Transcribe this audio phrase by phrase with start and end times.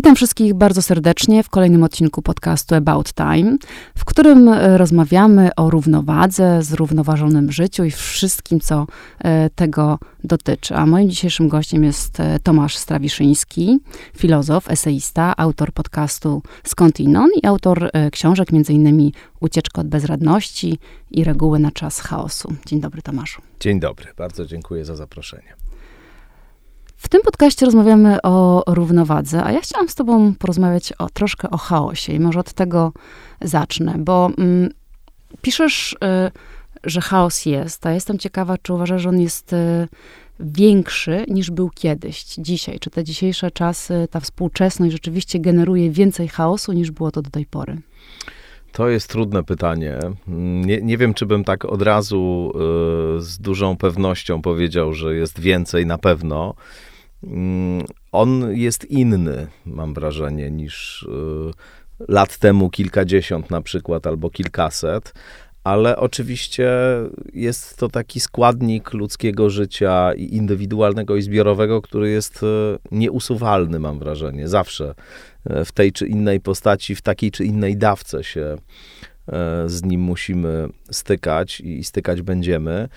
[0.00, 3.56] Witam wszystkich bardzo serdecznie w kolejnym odcinku podcastu About Time,
[3.98, 8.86] w którym e, rozmawiamy o równowadze, zrównoważonym życiu i wszystkim, co
[9.18, 10.74] e, tego dotyczy.
[10.74, 13.78] A moim dzisiejszym gościem jest e, Tomasz Strawiszyński,
[14.16, 19.10] filozof, eseista, autor podcastu Skądinąd i autor książek m.in.
[19.40, 20.78] Ucieczka od bezradności
[21.10, 22.54] i Reguły na czas chaosu.
[22.66, 23.42] Dzień dobry Tomaszu.
[23.60, 25.59] Dzień dobry, bardzo dziękuję za zaproszenie.
[27.00, 31.56] W tym podcaście rozmawiamy o równowadze, a ja chciałam z Tobą porozmawiać o, troszkę o
[31.56, 32.92] chaosie i może od tego
[33.40, 34.70] zacznę, bo mm,
[35.42, 35.96] piszesz, y,
[36.84, 39.88] że chaos jest, a jestem ciekawa, czy uważasz, że on jest y,
[40.40, 42.78] większy niż był kiedyś, dzisiaj?
[42.78, 47.46] Czy te dzisiejsze czasy, ta współczesność rzeczywiście generuje więcej chaosu niż było to do tej
[47.46, 47.78] pory?
[48.72, 49.98] To jest trudne pytanie.
[50.66, 52.52] Nie, nie wiem, czy bym tak od razu
[53.18, 56.54] y, z dużą pewnością powiedział, że jest więcej na pewno.
[57.22, 65.14] Mm, on jest inny, mam wrażenie, niż y, lat temu kilkadziesiąt na przykład, albo kilkaset,
[65.64, 66.70] ale oczywiście
[67.32, 72.46] jest to taki składnik ludzkiego życia i indywidualnego i zbiorowego, który jest y,
[72.90, 74.94] nieusuwalny, mam wrażenie, zawsze
[75.50, 78.56] y, w tej czy innej postaci, w takiej czy innej dawce się
[79.66, 82.88] z nim musimy stykać i stykać będziemy.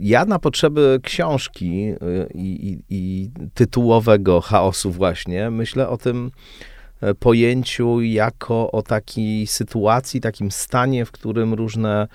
[0.00, 1.96] Ja na potrzeby książki y,
[2.34, 6.30] i, i, i tytułowego chaosu właśnie myślę o tym
[7.00, 12.08] e, pojęciu jako o takiej sytuacji, takim stanie, w którym różne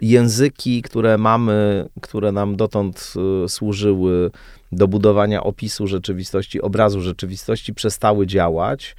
[0.00, 3.14] języki, które mamy, które nam dotąd
[3.48, 4.30] służyły
[4.72, 8.96] do budowania opisu rzeczywistości, obrazu rzeczywistości, przestały działać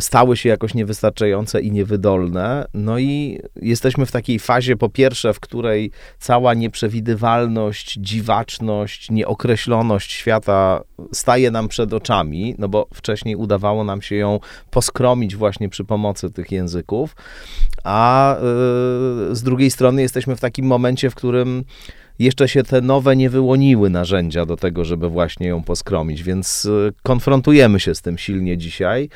[0.00, 2.66] stały się jakoś niewystarczające i niewydolne.
[2.74, 10.80] No i jesteśmy w takiej fazie, po pierwsze, w której cała nieprzewidywalność, dziwaczność, nieokreśloność świata
[11.12, 14.40] staje nam przed oczami, no bo wcześniej udawało nam się ją
[14.70, 17.16] poskromić właśnie przy pomocy tych języków,
[17.84, 18.36] a
[19.28, 21.64] yy, z drugiej strony jesteśmy w takim momencie, w którym
[22.18, 26.92] jeszcze się te nowe nie wyłoniły narzędzia do tego, żeby właśnie ją poskromić, więc y,
[27.02, 29.08] konfrontujemy się z tym silnie dzisiaj.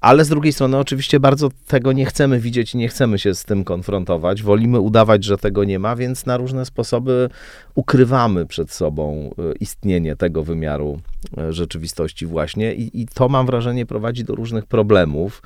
[0.00, 3.44] Ale z drugiej strony, oczywiście, bardzo tego nie chcemy widzieć i nie chcemy się z
[3.44, 4.42] tym konfrontować.
[4.42, 7.28] Wolimy udawać, że tego nie ma, więc na różne sposoby
[7.74, 11.00] ukrywamy przed sobą e, istnienie tego wymiaru
[11.38, 12.74] e, rzeczywistości, właśnie.
[12.74, 15.42] I, i to mam wrażenie prowadzi do różnych problemów,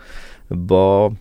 [0.51, 1.13] bo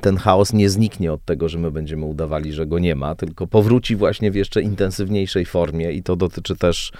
[0.00, 3.46] ten chaos nie zniknie od tego, że my będziemy udawali, że go nie ma, tylko
[3.46, 6.92] powróci właśnie w jeszcze intensywniejszej formie i to dotyczy też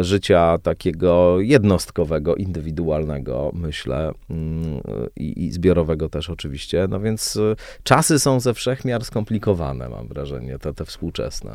[0.00, 4.80] życia takiego jednostkowego, indywidualnego, myślę, mm,
[5.16, 6.86] i, i, zbiorowego też oczywiście.
[6.90, 11.50] No więc e, czasy są ze wszechmiar skomplikowane, mam wrażenie, te, te współczesne.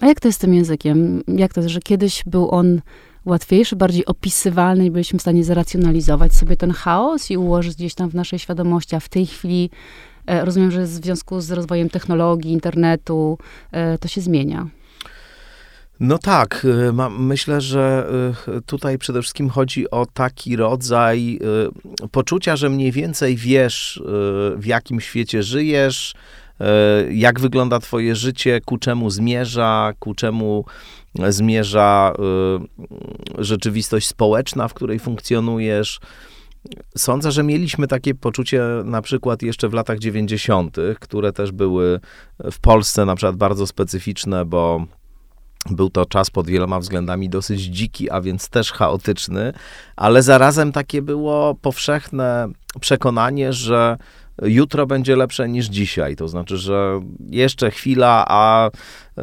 [0.00, 1.22] A jak to jest z tym językiem?
[1.28, 2.80] Jak to jest, że kiedyś był on
[3.24, 8.10] łatwiejszy, bardziej opisywalny i byliśmy w stanie zracjonalizować sobie ten chaos i ułożyć gdzieś tam
[8.10, 9.70] w naszej świadomości, a w tej chwili
[10.26, 13.38] e, rozumiem, że w związku z rozwojem technologii, internetu,
[14.00, 14.66] to się zmienia.
[16.00, 18.10] No tak, y, myślę, że
[18.58, 21.38] y, tutaj przede wszystkim chodzi o taki rodzaj
[22.04, 24.02] y, poczucia, że mniej więcej wiesz,
[24.56, 26.14] w jakim świecie żyjesz,
[27.10, 30.64] jak wygląda Twoje życie, ku czemu zmierza, ku czemu
[31.28, 32.12] zmierza
[33.38, 36.00] rzeczywistość społeczna, w której funkcjonujesz.
[36.96, 42.00] Sądzę, że mieliśmy takie poczucie na przykład jeszcze w latach 90., które też były
[42.52, 44.86] w Polsce na przykład bardzo specyficzne, bo
[45.70, 49.52] był to czas pod wieloma względami dosyć dziki, a więc też chaotyczny,
[49.96, 52.48] ale zarazem takie było powszechne
[52.80, 53.96] przekonanie, że
[54.42, 56.16] jutro będzie lepsze niż dzisiaj.
[56.16, 57.00] To znaczy, że
[57.30, 59.22] jeszcze chwila, a y,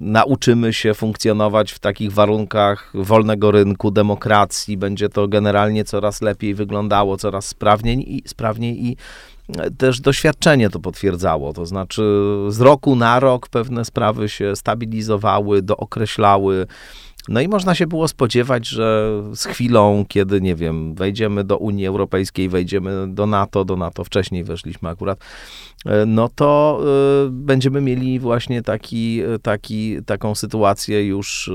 [0.00, 4.76] nauczymy się funkcjonować w takich warunkach wolnego rynku, demokracji.
[4.76, 8.96] Będzie to generalnie coraz lepiej wyglądało, coraz sprawniej i, sprawniej i
[9.78, 11.52] też doświadczenie to potwierdzało.
[11.52, 12.02] To znaczy,
[12.48, 16.66] z roku na rok pewne sprawy się stabilizowały, dookreślały.
[17.28, 21.86] No i można się było spodziewać, że z chwilą, kiedy, nie wiem, wejdziemy do Unii
[21.86, 25.18] Europejskiej, wejdziemy do NATO, do NATO wcześniej weszliśmy akurat,
[26.06, 26.80] no to
[27.26, 31.50] y, będziemy mieli właśnie taki, taki, taką sytuację już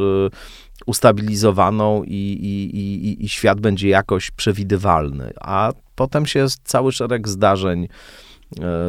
[0.85, 5.33] ustabilizowaną i, i, i, i świat będzie jakoś przewidywalny.
[5.41, 7.87] A potem się cały szereg zdarzeń e,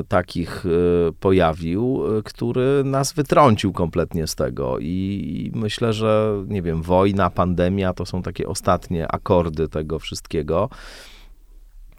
[0.09, 4.79] takich e, pojawił, e, który nas wytrącił kompletnie z tego.
[4.81, 10.69] I myślę, że nie wiem, wojna, pandemia to są takie ostatnie akordy tego wszystkiego.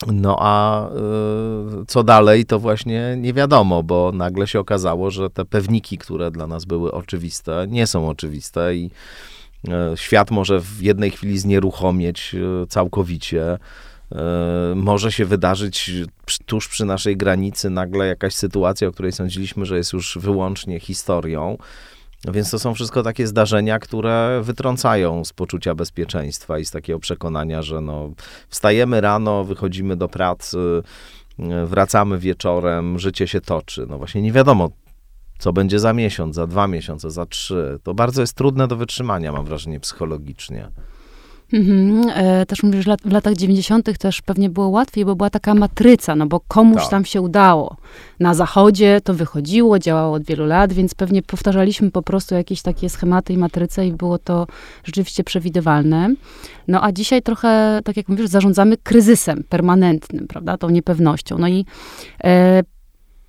[0.07, 0.87] No a
[1.87, 6.47] co dalej, to właśnie nie wiadomo, bo nagle się okazało, że te pewniki, które dla
[6.47, 8.91] nas były oczywiste, nie są oczywiste i
[9.95, 12.35] świat może w jednej chwili znieruchomieć
[12.69, 13.57] całkowicie
[14.75, 15.91] może się wydarzyć
[16.45, 21.57] tuż przy naszej granicy nagle jakaś sytuacja, o której sądziliśmy, że jest już wyłącznie historią.
[22.31, 27.61] Więc to są wszystko takie zdarzenia, które wytrącają z poczucia bezpieczeństwa i z takiego przekonania,
[27.61, 28.11] że no,
[28.49, 30.57] wstajemy rano, wychodzimy do pracy,
[31.65, 33.85] wracamy wieczorem, życie się toczy.
[33.89, 34.69] No właśnie nie wiadomo,
[35.37, 37.79] co będzie za miesiąc, za dwa miesiące, za trzy.
[37.83, 40.71] To bardzo jest trudne do wytrzymania, mam wrażenie, psychologicznie.
[41.53, 42.09] Mhm.
[42.15, 43.97] E, też mówisz, że w latach 90.
[43.97, 46.89] też pewnie było łatwiej, bo była taka matryca, no bo komuś tak.
[46.89, 47.77] tam się udało.
[48.19, 52.89] Na zachodzie to wychodziło, działało od wielu lat, więc pewnie powtarzaliśmy po prostu jakieś takie
[52.89, 54.47] schematy i matryce i było to
[54.83, 56.13] rzeczywiście przewidywalne.
[56.67, 61.37] No a dzisiaj trochę, tak jak mówisz, zarządzamy kryzysem permanentnym, prawda, tą niepewnością.
[61.37, 61.65] No i
[62.23, 62.63] e,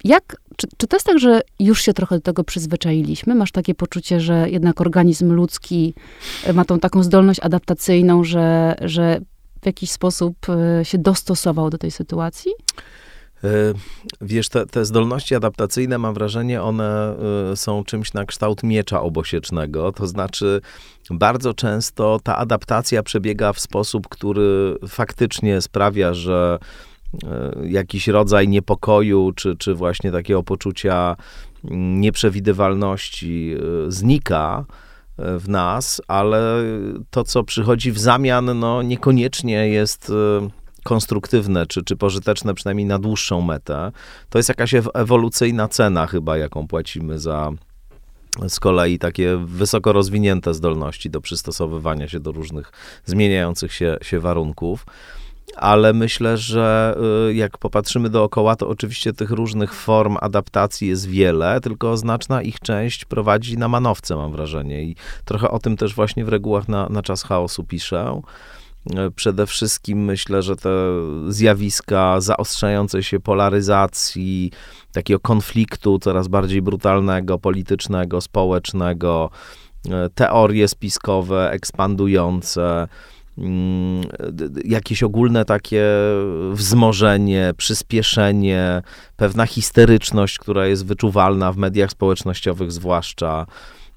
[0.04, 3.34] jak czy, czy to jest tak, że już się trochę do tego przyzwyczailiśmy?
[3.34, 5.94] Masz takie poczucie, że jednak organizm ludzki
[6.44, 9.20] e, ma tą taką zdolność adaptacyjną, że, że
[9.62, 12.52] w jakiś sposób e, się dostosował do tej sytuacji?
[13.44, 13.48] E,
[14.20, 17.16] wiesz, te, te, zdolności adaptacyjne, mam wrażenie, one
[17.54, 19.92] są czymś na kształt miecza obosiecznego.
[19.92, 20.60] To znaczy,
[21.10, 26.58] bardzo często ta adaptacja przebiega w sposób, który faktycznie sprawia, że
[27.64, 31.16] jakiś rodzaj niepokoju, czy, czy właśnie takiego poczucia
[31.70, 34.64] nieprzewidywalności e, znika
[35.18, 36.62] e, w nas, ale
[37.10, 40.12] to, co przychodzi w zamian, no niekoniecznie jest
[40.84, 43.92] konstruktywne, czy, czy pożyteczne przynajmniej na dłuższą metę.
[44.30, 47.52] To jest jakaś ewolucyjna cena chyba, jaką płacimy za
[48.48, 52.72] z kolei takie wysoko rozwinięte zdolności do przystosowywania się do różnych
[53.04, 54.86] zmieniających się, się warunków
[55.54, 56.96] ale myślę, że
[57.28, 62.60] y, jak popatrzymy dookoła, to oczywiście tych różnych form adaptacji jest wiele, tylko znaczna ich
[62.60, 64.82] część prowadzi na manowce, mam wrażenie.
[64.82, 68.20] I trochę o tym też właśnie w regułach na, na czas chaosu piszę.
[68.90, 70.70] Y, przede wszystkim myślę, że te
[71.28, 74.52] zjawiska zaostrzającej się polaryzacji,
[74.92, 79.30] takiego konfliktu coraz bardziej brutalnego, politycznego, społecznego,
[79.86, 82.88] y, teorie spiskowe ekspandujące,
[84.64, 85.84] jakieś ogólne takie
[86.52, 88.82] wzmożenie, przyspieszenie,
[89.16, 93.46] pewna histeryczność, która jest wyczuwalna w mediach społecznościowych zwłaszcza.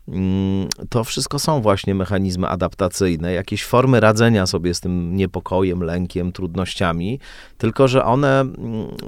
[0.07, 6.31] Mm, to wszystko są właśnie mechanizmy adaptacyjne, jakieś formy radzenia sobie z tym niepokojem, lękiem,
[6.31, 7.19] trudnościami,
[7.57, 8.57] tylko że one, mm,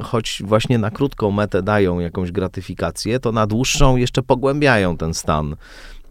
[0.02, 5.56] choć właśnie na krótką metę dają jakąś gratyfikację, to na dłuższą jeszcze pogłębiają ten stan.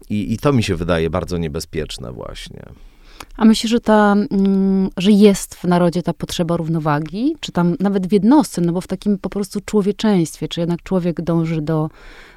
[0.09, 2.63] I, i to mi się wydaje bardzo niebezpieczne, właśnie.
[3.37, 7.35] A myślisz, że, ta, mm, że jest w narodzie ta potrzeba równowagi?
[7.39, 11.21] Czy tam nawet w jednostce, no bo w takim po prostu człowieczeństwie, czy jednak człowiek
[11.21, 11.89] dąży do,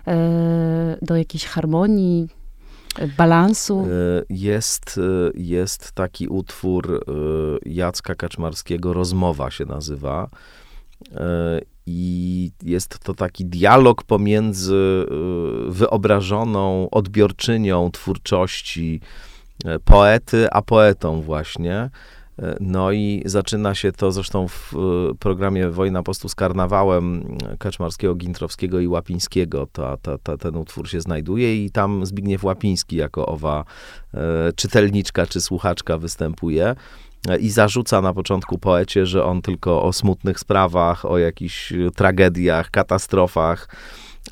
[0.06, 2.28] e, do jakiejś harmonii,
[2.98, 3.80] e, balansu?
[3.80, 5.00] E, jest,
[5.34, 7.04] jest taki utwór
[7.66, 10.28] Jacka Kaczmarskiego, Rozmowa się nazywa.
[11.86, 15.06] I jest to taki dialog pomiędzy
[15.68, 19.00] wyobrażoną odbiorczynią twórczości,
[19.84, 21.90] poety, a poetą właśnie.
[22.38, 28.14] E, no i zaczyna się to zresztą w e, programie Wojna Postu z Karnawałem Kaczmarskiego,
[28.14, 29.66] Gintrowskiego i Łapińskiego.
[29.72, 33.64] Ta, ta, ta, ten utwór się znajduje i tam Zbigniew Łapiński jako owa
[34.14, 36.74] e, czytelniczka czy słuchaczka występuje
[37.40, 43.68] i zarzuca na początku poecie, że on tylko o smutnych sprawach, o jakichś tragediach, katastrofach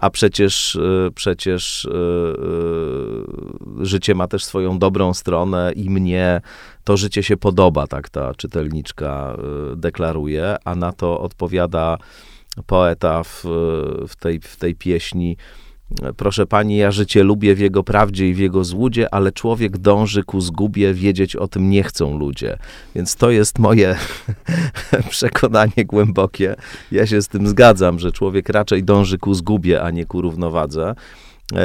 [0.02, 6.40] a przecież, e, przecież e, e, życie ma też swoją dobrą stronę i mnie
[6.84, 9.36] to życie się podoba, tak ta czytelniczka
[9.76, 11.98] deklaruje, a na to odpowiada
[12.66, 13.42] poeta w,
[14.08, 15.36] w, tej, w tej pieśni
[16.16, 20.24] Proszę pani, ja życie lubię w jego prawdzie i w jego złudzie, ale człowiek dąży
[20.24, 22.58] ku zgubie, wiedzieć o tym nie chcą ludzie.
[22.94, 23.96] Więc to jest moje
[25.10, 26.56] przekonanie głębokie.
[26.92, 30.94] Ja się z tym zgadzam, że człowiek raczej dąży ku zgubie, a nie ku równowadze.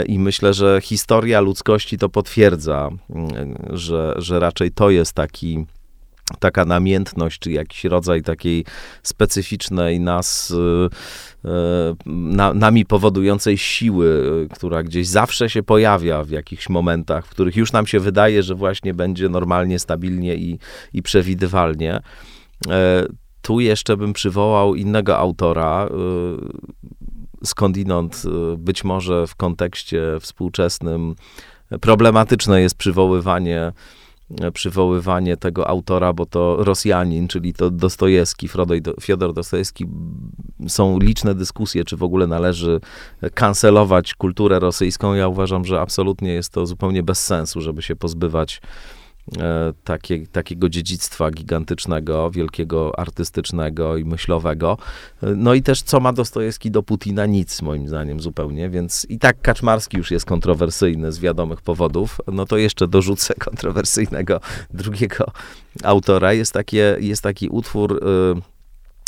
[0.05, 2.89] I myślę, że historia ludzkości to potwierdza,
[3.69, 5.65] że, że raczej to jest taki
[6.39, 8.65] taka namiętność, czy jakiś rodzaj takiej
[9.03, 10.89] specyficznej nas, y,
[12.05, 17.71] na, nami powodującej siły, która gdzieś zawsze się pojawia w jakichś momentach, w których już
[17.71, 20.59] nam się wydaje, że właśnie będzie normalnie, stabilnie i,
[20.93, 21.99] i przewidywalnie.
[22.69, 23.05] E,
[23.41, 25.89] tu jeszcze bym przywołał innego autora,
[27.43, 28.23] skądinąd
[28.57, 31.15] być może w kontekście współczesnym
[31.81, 33.71] problematyczne jest przywoływanie
[34.53, 38.49] przywoływanie tego autora, bo to Rosjanin, czyli to Dostojewski,
[39.01, 39.85] Fiodor Dostojewski.
[40.67, 42.79] Są liczne dyskusje, czy w ogóle należy
[43.33, 45.13] kancelować kulturę rosyjską.
[45.13, 49.06] Ja uważam, że absolutnie jest to zupełnie bez sensu, żeby się pozbywać e,
[49.83, 54.77] takie, takiego dziedzictwa gigantycznego, wielkiego, artystycznego i myślowego.
[55.23, 57.25] E, no i też co ma Dostojewski do Putina?
[57.25, 62.45] Nic, moim zdaniem, zupełnie, więc i tak Kaczmarski już jest kontrowersyjny z wiadomych powodów, no
[62.45, 64.39] to jeszcze dorzucę kontrowersyjnego
[64.73, 65.25] drugiego
[65.83, 66.33] autora.
[66.33, 68.03] Jest, takie, jest taki utwór...
[68.37, 68.57] Y,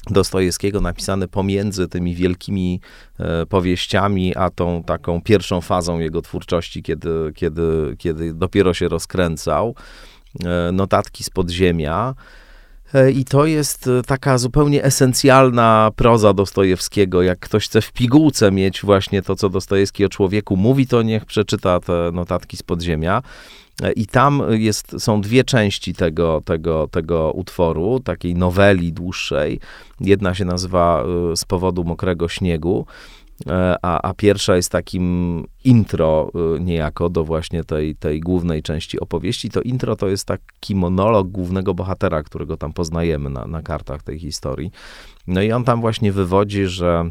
[0.07, 2.81] Dostojewskiego napisany pomiędzy tymi wielkimi
[3.19, 9.75] e, powieściami, a tą taką pierwszą fazą jego twórczości, kiedy, kiedy, kiedy dopiero się rozkręcał.
[10.45, 12.15] E, notatki z podziemia.
[12.93, 17.21] E, I to jest taka zupełnie esencjalna proza Dostojewskiego.
[17.21, 21.25] Jak ktoś chce w pigułce mieć właśnie to, co Dostojewski o człowieku mówi, to niech
[21.25, 23.21] przeczyta te notatki z podziemia.
[23.95, 29.59] I tam jest, są dwie części tego, tego, tego utworu, takiej noweli dłuższej.
[30.01, 31.03] Jedna się nazywa
[31.35, 33.18] Z powodu mokrego śniegu, e,
[33.81, 39.49] a, a pierwsza jest takim intro y, niejako do właśnie tej, tej głównej części opowieści.
[39.49, 44.19] To intro to jest taki monolog głównego bohatera, którego tam poznajemy na, na kartach tej
[44.19, 44.71] historii.
[45.27, 47.09] No i on tam właśnie wywodzi, że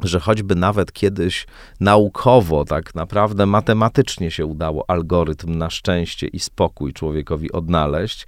[0.00, 1.46] że choćby nawet kiedyś
[1.80, 8.26] naukowo, tak naprawdę matematycznie się udało algorytm na szczęście i spokój człowiekowi odnaleźć,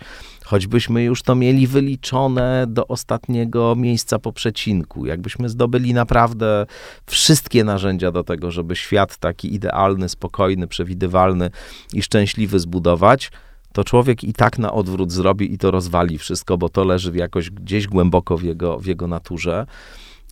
[0.48, 6.66] choćbyśmy już to mieli wyliczone do ostatniego miejsca po przecinku, jakbyśmy zdobyli naprawdę
[7.06, 11.50] wszystkie narzędzia do tego, żeby świat taki idealny, spokojny, przewidywalny
[11.92, 13.30] i szczęśliwy zbudować,
[13.72, 17.50] to człowiek i tak na odwrót zrobi i to rozwali wszystko, bo to leży jakoś
[17.50, 19.66] gdzieś głęboko w jego, w jego naturze.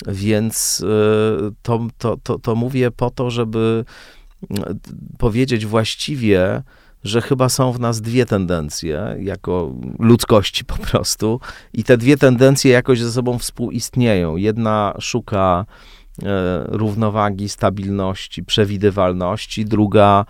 [0.06, 0.84] Więc y,
[1.62, 3.84] to, to, to, to mówię po to, żeby
[4.42, 4.56] y,
[5.18, 6.62] powiedzieć właściwie,
[7.06, 11.40] że chyba są w nas dwie tendencje, jako ludzkości po prostu,
[11.72, 14.36] i te dwie tendencje jakoś ze sobą współistnieją.
[14.36, 15.66] Jedna szuka
[16.18, 16.24] y,
[16.66, 20.24] równowagi, stabilności, przewidywalności, druga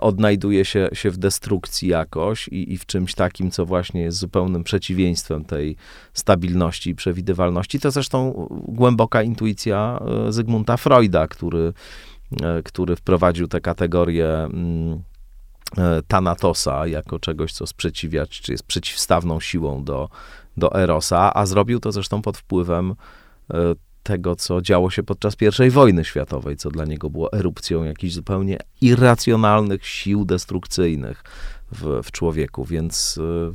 [0.00, 4.64] odnajduje się, się w destrukcji jakoś i, i w czymś takim, co właśnie jest zupełnym
[4.64, 5.76] przeciwieństwem tej
[6.12, 7.80] stabilności i przewidywalności.
[7.80, 11.72] To zresztą głęboka intuicja e, Zygmunta Freuda, który,
[12.42, 14.48] e, który wprowadził tę kategorię
[15.78, 20.08] e, Tanatosa jako czegoś, co sprzeciwiać, czy jest przeciwstawną siłą do,
[20.56, 22.94] do Erosa, a zrobił to zresztą pod wpływem
[24.08, 28.58] tego, co działo się podczas I wojny światowej, co dla niego było erupcją jakichś zupełnie
[28.80, 31.24] irracjonalnych sił destrukcyjnych
[31.72, 33.52] w, w człowieku, więc y,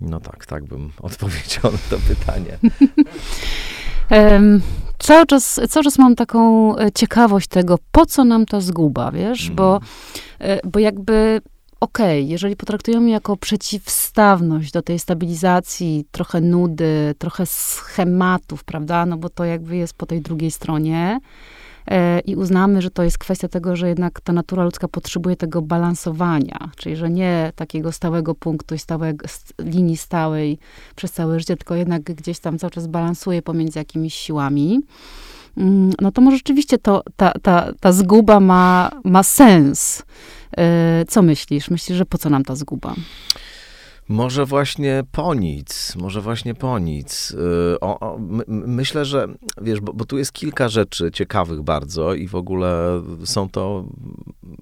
[0.00, 2.58] no tak, tak bym odpowiedział na to pytanie.
[5.00, 9.44] Cały, czas, cały czas mam taką e, ciekawość tego, po co nam ta zguba, wiesz,
[9.44, 9.56] mm.
[9.56, 9.80] bo,
[10.38, 11.40] e, bo jakby
[11.80, 19.16] okej, okay, jeżeli potraktujemy jako przeciwstawność do tej stabilizacji, trochę nudy, trochę schematów, prawda, no
[19.16, 21.20] bo to jakby jest po tej drugiej stronie
[22.24, 26.70] i uznamy, że to jest kwestia tego, że jednak ta natura ludzka potrzebuje tego balansowania,
[26.76, 28.78] czyli że nie takiego stałego punktu i
[29.58, 30.58] linii stałej
[30.96, 34.80] przez całe życie, tylko jednak gdzieś tam cały czas balansuje pomiędzy jakimiś siłami
[35.56, 40.02] mm, no to może rzeczywiście to, ta, ta, ta zguba ma, ma sens.
[40.56, 41.70] E, co myślisz?
[41.70, 42.94] Myślisz, że po co nam ta zguba?
[44.10, 47.36] Może właśnie po nic, może właśnie po nic.
[47.74, 49.28] E, o, o, my, myślę, że
[49.62, 53.84] wiesz, bo, bo, tu jest kilka rzeczy ciekawych bardzo i w ogóle są to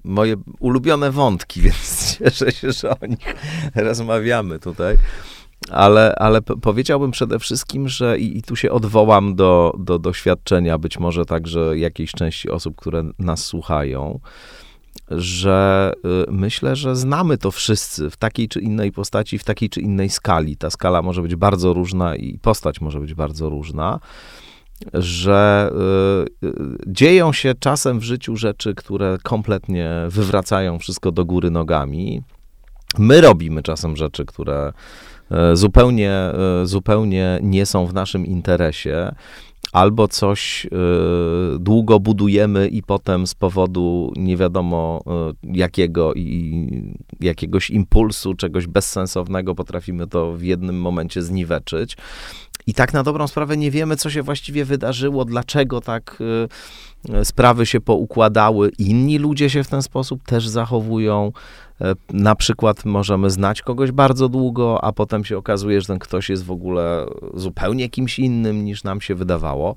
[0.03, 3.35] moje ulubione wątki, więc cieszę się, że o nich
[3.75, 4.97] rozmawiamy tutaj.
[5.71, 10.99] Ale, ale powiedziałbym przede wszystkim, że i, i tu się odwołam do, do doświadczenia być
[10.99, 14.19] może także jakiejś części osób, które nas słuchają
[15.11, 15.91] że
[16.27, 20.09] y, myślę, że znamy to wszyscy w takiej czy innej postaci, w takiej czy innej
[20.09, 20.57] skali.
[20.57, 23.99] Ta skala może być bardzo różna i postać może być bardzo różna,
[24.93, 25.71] że
[26.41, 26.53] y, y,
[26.87, 32.21] dzieją się czasem w życiu rzeczy, które kompletnie wywracają wszystko do góry nogami.
[32.97, 34.73] My robimy czasem rzeczy, które
[35.53, 36.13] zupełnie,
[36.63, 39.11] zupełnie nie są w naszym interesie
[39.71, 40.69] albo coś y,
[41.59, 45.03] długo budujemy i potem z powodu nie wiadomo
[45.43, 51.97] y, jakiego i jakiegoś impulsu, czegoś bezsensownego potrafimy to w jednym momencie zniweczyć.
[52.67, 56.47] I tak na dobrą sprawę nie wiemy, co się właściwie wydarzyło, dlaczego tak y,
[57.23, 58.69] sprawy się poukładały.
[58.77, 61.31] Inni ludzie się w ten sposób też zachowują.
[61.81, 66.29] E, na przykład możemy znać kogoś bardzo długo, a potem się okazuje, że ten ktoś
[66.29, 69.75] jest w ogóle zupełnie kimś innym niż nam się wydawało.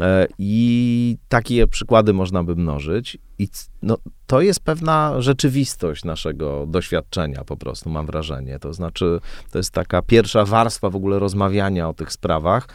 [0.00, 3.18] E, I takie przykłady można by mnożyć.
[3.38, 3.48] I
[3.82, 8.58] no, to jest pewna rzeczywistość naszego doświadczenia, po prostu mam wrażenie.
[8.58, 12.68] To znaczy, to jest taka pierwsza warstwa w ogóle rozmawiania o tych sprawach.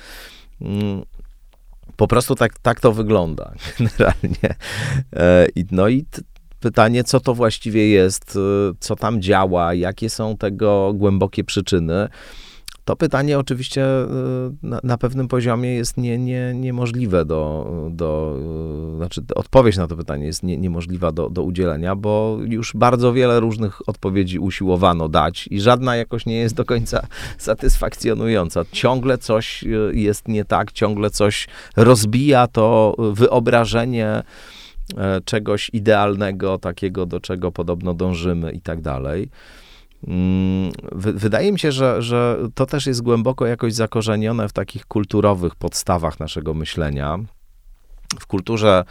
[1.95, 4.55] Po prostu tak, tak to wygląda generalnie.
[5.15, 6.05] E, no i
[6.59, 8.37] pytanie, co to właściwie jest,
[8.79, 12.07] co tam działa, jakie są tego głębokie przyczyny.
[12.85, 14.07] To pytanie oczywiście y,
[14.63, 18.37] na, na, pewnym poziomie jest nie, nie, niemożliwe do, do,
[18.93, 23.13] y, znaczy odpowiedź na to pytanie jest nie, niemożliwa do, do udzielenia, bo już bardzo
[23.13, 28.65] wiele różnych odpowiedzi usiłowano dać i żadna jakoś nie jest do końca satysfakcjonująca.
[28.71, 34.23] Ciągle coś y, jest nie tak, ciągle coś rozbija to wyobrażenie
[35.25, 39.29] czegoś idealnego, takiego, do czego podobno dążymy i tak dalej.
[40.07, 45.55] Mm, wydaje mi się, że, że to też jest głęboko jakoś zakorzenione w takich kulturowych
[45.55, 47.19] podstawach naszego myślenia.
[48.19, 48.83] W kulturze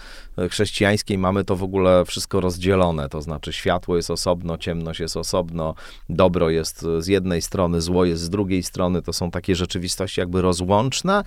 [0.51, 5.75] chrześcijańskiej mamy to w ogóle wszystko rozdzielone, to znaczy światło jest osobno, ciemność jest osobno,
[6.09, 10.43] dobro jest z jednej strony, zło jest z drugiej strony, to są takie rzeczywistości jakby
[10.43, 11.25] rozłączne,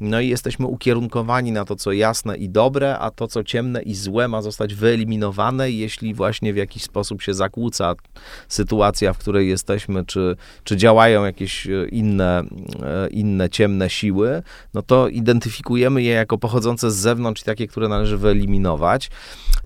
[0.00, 3.94] no i jesteśmy ukierunkowani na to, co jasne i dobre, a to, co ciemne i
[3.94, 7.94] złe ma zostać wyeliminowane, jeśli właśnie w jakiś sposób się zakłóca
[8.48, 12.42] sytuacja, w której jesteśmy, czy, czy działają jakieś e, inne,
[12.82, 14.42] e, inne ciemne siły,
[14.74, 19.10] no to identyfikujemy je jako pochodzące z zewnątrz i takie, które należy wyeliminować.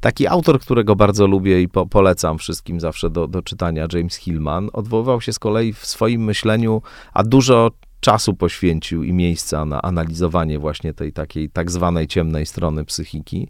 [0.00, 4.70] Taki autor, którego bardzo lubię i po, polecam wszystkim zawsze do, do czytania, James Hillman,
[4.72, 7.70] odwoływał się z kolei w swoim myśleniu, a dużo
[8.04, 13.48] czasu poświęcił i miejsca na analizowanie właśnie tej takiej tak zwanej ciemnej strony psychiki,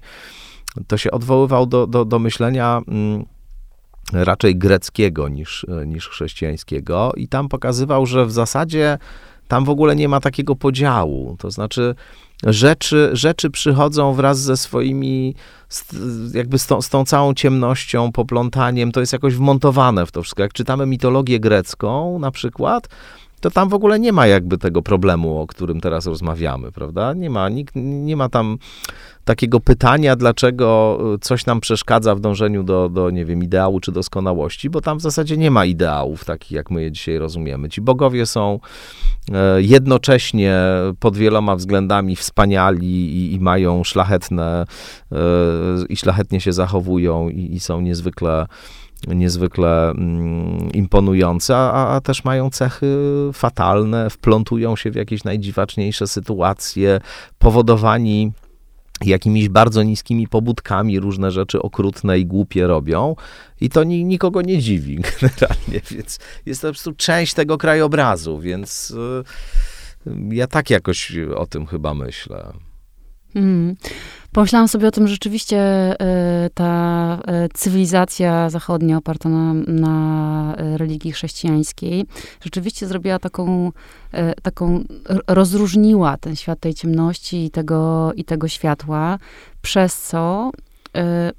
[0.87, 3.25] to się odwoływał do, do, do myślenia mm,
[4.13, 8.99] raczej greckiego niż, niż chrześcijańskiego i tam pokazywał, że w zasadzie
[9.49, 11.37] tam w ogóle nie ma takiego podziału.
[11.39, 11.95] To znaczy,
[12.47, 15.35] rzeczy, rzeczy przychodzą wraz ze swoimi,
[16.35, 20.43] jakby z tą, z tą całą ciemnością, poplątaniem, to jest jakoś wmontowane w to wszystko.
[20.43, 22.89] Jak czytamy mitologię grecką na przykład,
[23.45, 27.13] to tam w ogóle nie ma jakby tego problemu, o którym teraz rozmawiamy, prawda?
[27.13, 28.59] Nie ma, nikt, nie ma tam
[29.25, 34.71] takiego pytania, dlaczego coś nam przeszkadza w dążeniu do, do, nie wiem, ideału czy doskonałości,
[34.71, 37.69] bo tam w zasadzie nie ma ideałów takich, jak my je dzisiaj rozumiemy.
[37.69, 38.61] Ci bogowie są
[39.33, 40.59] e, jednocześnie
[41.01, 44.65] pod wieloma względami wspaniali i, i mają szlachetne
[45.13, 45.17] e,
[45.89, 48.47] i szlachetnie się zachowują i, i są niezwykle
[49.07, 52.97] niezwykle mm, imponujące, a, a, też mają cechy
[53.33, 57.01] fatalne, wplątują się w jakieś najdziwaczniejsze sytuacje,
[57.39, 58.33] powodowani
[59.01, 63.17] jakimiś bardzo niskimi pobudkami różne rzeczy okrutne i głupie robią
[63.61, 68.41] i to ni nikogo nie dziwi generalnie, więc jest to po prostu część tego krajobrazu,
[68.41, 68.91] więc
[70.07, 72.53] y, ja tak jakoś o tym chyba myślę.
[73.35, 73.77] Mm.
[74.35, 80.79] Pomyślałam sobie o tym, że rzeczywiście e, ta e, cywilizacja zachodnia oparta na, na e,
[80.79, 82.07] religii chrześcijańskiej
[82.41, 83.73] rzeczywiście zrobiła taką,
[84.43, 84.85] taką,
[85.27, 89.19] rozróżniła ten świat tej ciemności i tego, i tego światła,
[89.63, 90.51] przez co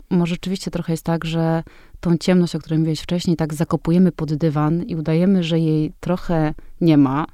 [0.10, 1.64] może rzeczywiście trochę jest tak, że
[2.00, 6.54] tą ciemność, o której mówiłeś wcześniej, tak zakopujemy pod dywan i udajemy, że jej trochę
[6.82, 7.26] nie ma,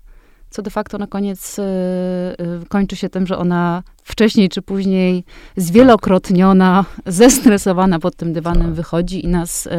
[0.51, 5.23] co de facto na koniec y, y, kończy się tym, że ona wcześniej czy później
[5.57, 8.73] zwielokrotniona, zestresowana pod tym dywanem tak.
[8.73, 9.69] wychodzi i nas,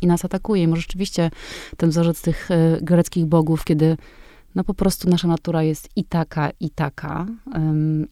[0.00, 0.62] i nas atakuje.
[0.62, 1.30] I może rzeczywiście
[1.76, 3.96] ten wzorzec tych y, greckich bogów, kiedy
[4.54, 7.26] no po prostu nasza natura jest i taka, i taka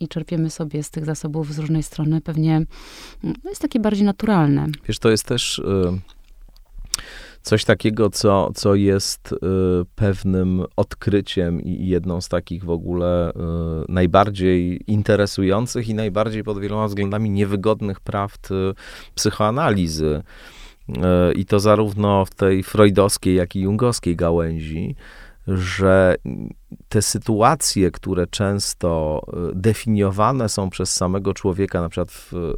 [0.00, 2.62] i czerpiemy sobie z tych zasobów z różnej strony, pewnie
[3.22, 4.66] no jest takie bardziej naturalne.
[4.88, 5.62] Wiesz, to jest też y,
[7.42, 9.36] coś takiego, co, co jest y,
[9.94, 13.34] pewnym odkryciem i jedną z takich w ogóle y,
[13.88, 18.54] najbardziej interesujących i najbardziej pod wieloma względami niewygodnych prawd y,
[19.14, 20.22] psychoanalizy.
[21.36, 24.96] I to zarówno w tej freudowskiej, jak i jungowskiej gałęzi
[25.56, 26.16] że
[26.88, 32.54] te sytuacje, które często y, definiowane są przez samego człowieka, na przykład w y,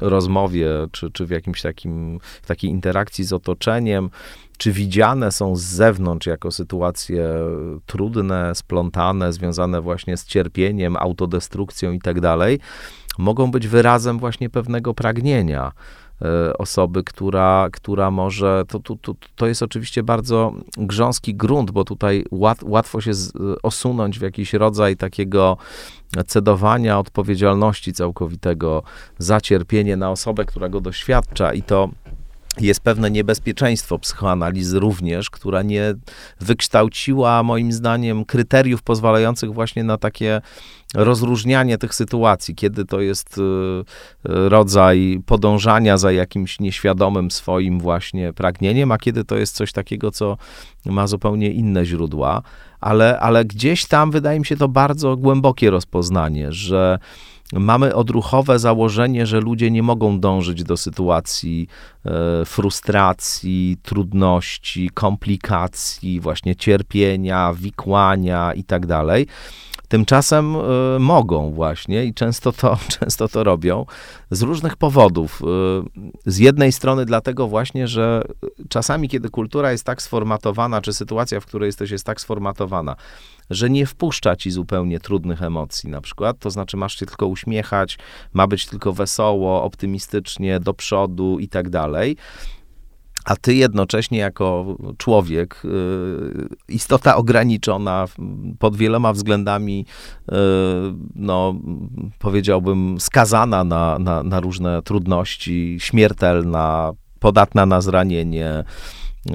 [0.00, 4.10] rozmowie, czy, czy w jakimś takim, w takiej interakcji z otoczeniem,
[4.58, 7.28] czy widziane są z zewnątrz jako sytuacje
[7.86, 12.58] trudne, splątane, związane właśnie z cierpieniem, autodestrukcją i tak dalej,
[13.18, 15.72] mogą być wyrazem właśnie pewnego pragnienia
[16.58, 22.24] osoby, która, która może, to, to, to, to jest oczywiście bardzo grząski grunt, bo tutaj
[22.30, 23.32] łat, łatwo się z,
[23.62, 25.56] osunąć w jakiś rodzaj takiego
[26.26, 28.82] cedowania odpowiedzialności całkowitego
[29.18, 31.88] za cierpienie na osobę, która go doświadcza i to
[32.60, 35.94] jest pewne niebezpieczeństwo psychoanalizy również, która nie
[36.40, 40.40] wykształciła moim zdaniem kryteriów pozwalających właśnie na takie
[40.94, 48.32] rozróżnianie tych sytuacji, kiedy to jest y, y, rodzaj podążania za jakimś nieświadomym swoim właśnie
[48.32, 50.36] pragnieniem, a kiedy to jest coś takiego, co
[50.86, 52.42] ma zupełnie inne źródła.
[52.80, 56.98] ale, ale gdzieś tam wydaje mi się to bardzo głębokie rozpoznanie, że
[57.52, 61.68] mamy odruchowe założenie, że ludzie nie mogą dążyć do sytuacji
[62.06, 68.86] e, frustracji, trudności, komplikacji, właśnie cierpienia, wikłania i tak.
[69.94, 73.86] Tymczasem y, mogą właśnie i często to, często to robią
[74.30, 75.42] z różnych powodów.
[75.42, 78.24] Y, z jednej strony dlatego właśnie, że
[78.68, 82.96] czasami, kiedy kultura jest tak sformatowana, czy sytuacja, w której jesteś, jest tak sformatowana,
[83.50, 87.98] że nie wpuszcza ci zupełnie trudnych emocji, na przykład, to znaczy masz się tylko uśmiechać,
[88.32, 92.16] ma być tylko wesoło, optymistycznie, do przodu i tak dalej
[93.24, 95.68] a ty jednocześnie jako człowiek, y,
[96.68, 98.06] istota ograniczona
[98.58, 99.86] pod wieloma względami,
[100.28, 100.34] y,
[101.14, 101.54] no
[102.18, 108.64] powiedziałbym, skazana na, na, na różne trudności, śmiertelna, podatna na zranienie,
[109.26, 109.32] y,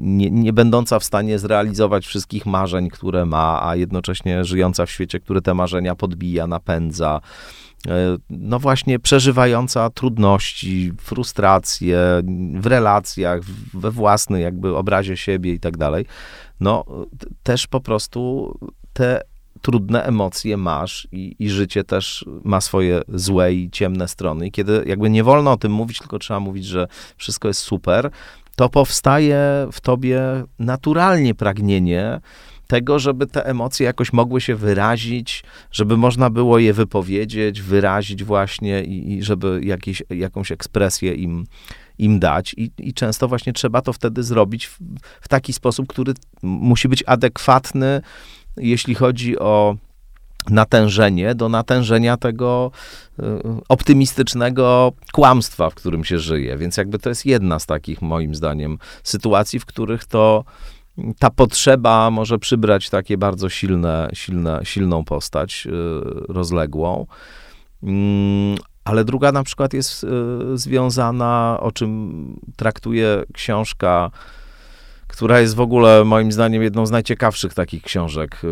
[0.00, 5.20] nie, nie, będąca w stanie zrealizować wszystkich marzeń, które ma, a jednocześnie żyjąca w świecie,
[5.20, 7.20] który te marzenia podbija, napędza.
[7.86, 11.98] E, no właśnie przeżywająca trudności, frustracje
[12.54, 13.40] w relacjach,
[13.74, 16.06] we własnym jakby obrazie siebie i tak dalej,
[16.60, 16.84] no
[17.42, 18.52] też po prostu
[18.92, 19.20] te
[19.62, 24.46] trudne emocje masz i, i życie też ma swoje złe i ciemne strony.
[24.46, 28.10] I kiedy jakby nie wolno o tym mówić, tylko trzeba mówić, że wszystko jest super,
[28.56, 30.20] to powstaje w tobie
[30.58, 32.20] naturalnie pragnienie,
[32.66, 38.84] tego, żeby te emocje jakoś mogły się wyrazić, żeby można było je wypowiedzieć, wyrazić właśnie
[38.84, 41.46] i, i żeby jakieś, jakąś ekspresję im,
[41.98, 42.54] im dać.
[42.56, 44.78] I, I często właśnie trzeba to wtedy zrobić w,
[45.20, 48.00] w taki sposób, który musi być adekwatny,
[48.56, 49.76] jeśli chodzi o
[50.50, 52.70] natężenie do natężenia tego
[53.18, 53.22] y,
[53.68, 56.56] optymistycznego kłamstwa, w którym się żyje.
[56.56, 60.44] Więc jakby to jest jedna z takich, moim zdaniem, sytuacji, w których to
[61.18, 65.70] ta potrzeba może przybrać takie bardzo silne, silne, silną postać, y,
[66.28, 67.06] rozległą.
[67.82, 70.08] Mm, ale druga na przykład jest y,
[70.58, 74.10] związana, o czym traktuje książka,
[75.06, 78.48] która jest w ogóle moim zdaniem jedną z najciekawszych takich książek y,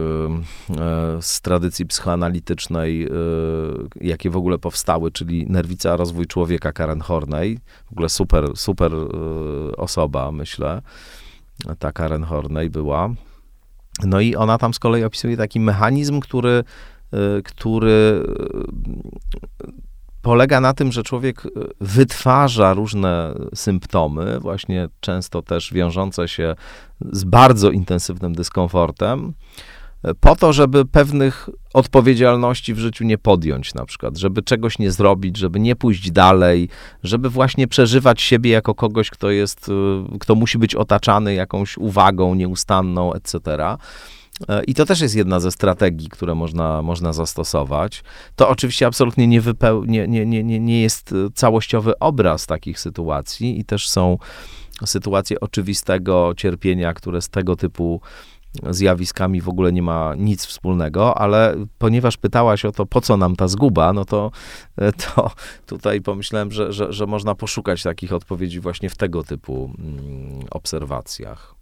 [1.20, 3.09] z tradycji psychoanalitycznej,
[4.00, 7.59] jakie w ogóle powstały, czyli Nerwica rozwój człowieka Karen Horney.
[7.87, 8.92] W ogóle super, super
[9.76, 10.83] osoba, myślę
[11.79, 13.11] ta Karen Horney była.
[14.05, 16.64] No i ona tam z kolei opisuje taki mechanizm, który,
[17.38, 19.71] y, który y,
[20.23, 26.55] polega na tym, że człowiek y, wytwarza różne symptomy, właśnie często też wiążące się
[27.01, 29.35] z bardzo intensywnym dyskomfortem,
[30.21, 35.37] po to, żeby pewnych odpowiedzialności w życiu nie podjąć, na przykład, żeby czegoś nie zrobić,
[35.37, 36.69] żeby nie pójść dalej,
[37.03, 39.69] żeby właśnie przeżywać siebie jako kogoś, kto jest,
[40.14, 43.40] y, kto musi być otaczany jakąś uwagą nieustanną, etc.
[44.67, 48.03] I to też jest jedna ze strategii, które można, można zastosować.
[48.37, 53.64] To oczywiście absolutnie nie, wypeł- nie, nie, nie, nie jest całościowy obraz takich sytuacji i
[53.64, 54.19] też są
[54.87, 58.01] sytuacje oczywistego cierpienia, które z tego typu
[58.71, 63.37] zjawiskami w ogóle nie ma nic wspólnego, ale ponieważ pytałaś o to, po co nam
[63.37, 64.31] ta zguba, no to,
[64.77, 65.31] e, to
[65.67, 71.55] tutaj pomyślałem, że, że, że można poszukać takich odpowiedzi właśnie w tego typu mm, obserwacjach.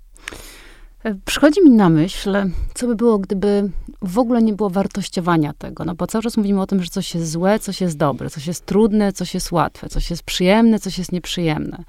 [1.24, 2.36] Przychodzi mi na myśl,
[2.74, 3.70] co by było, gdyby
[4.02, 5.84] w ogóle nie było wartościowania tego.
[5.84, 8.46] No bo cały czas mówimy o tym, że coś jest złe, coś jest dobre, coś
[8.46, 11.84] jest trudne, coś jest łatwe, coś jest przyjemne, coś jest nieprzyjemne.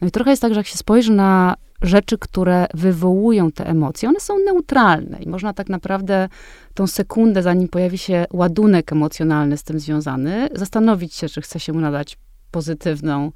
[0.00, 4.08] No i trochę jest tak, że jak się spojrzy na rzeczy, które wywołują te emocje,
[4.08, 6.28] one są neutralne i można tak naprawdę
[6.74, 11.72] tą sekundę, zanim pojawi się ładunek emocjonalny z tym związany, zastanowić się, czy chce się
[11.72, 12.18] mu nadać
[12.50, 13.32] pozytywną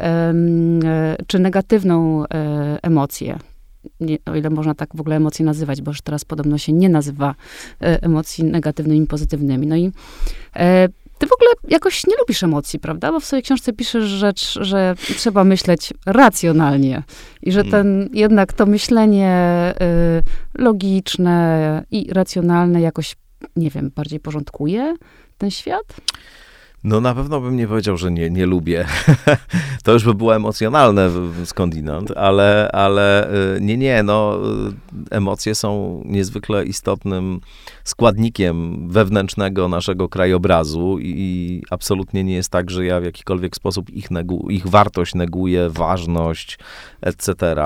[0.00, 0.34] e,
[1.26, 3.38] czy negatywną e, emocję.
[4.00, 6.88] Nie, o ile można tak w ogóle emocje nazywać, bo już teraz podobno się nie
[6.88, 7.34] nazywa
[7.80, 9.66] e, emocji negatywnymi, pozytywnymi.
[9.66, 9.92] No i
[11.22, 13.12] ty w ogóle jakoś nie lubisz emocji, prawda?
[13.12, 17.02] Bo w swojej książce piszesz rzecz, że trzeba myśleć racjonalnie
[17.42, 17.70] i że mm.
[17.70, 19.74] ten, jednak to myślenie
[20.58, 23.16] y, logiczne i racjonalne jakoś,
[23.56, 24.94] nie wiem, bardziej porządkuje
[25.38, 25.96] ten świat?
[26.84, 28.86] No na pewno bym nie powiedział, że nie, nie lubię.
[29.84, 31.10] to już by było emocjonalne
[31.44, 34.38] skądinąd, ale, ale y, nie, nie, no
[35.10, 37.40] y, emocje są niezwykle istotnym
[37.84, 44.10] składnikiem wewnętrznego naszego krajobrazu i absolutnie nie jest tak, że ja w jakikolwiek sposób ich,
[44.10, 46.58] negu, ich wartość neguję, ważność,
[47.00, 47.56] etc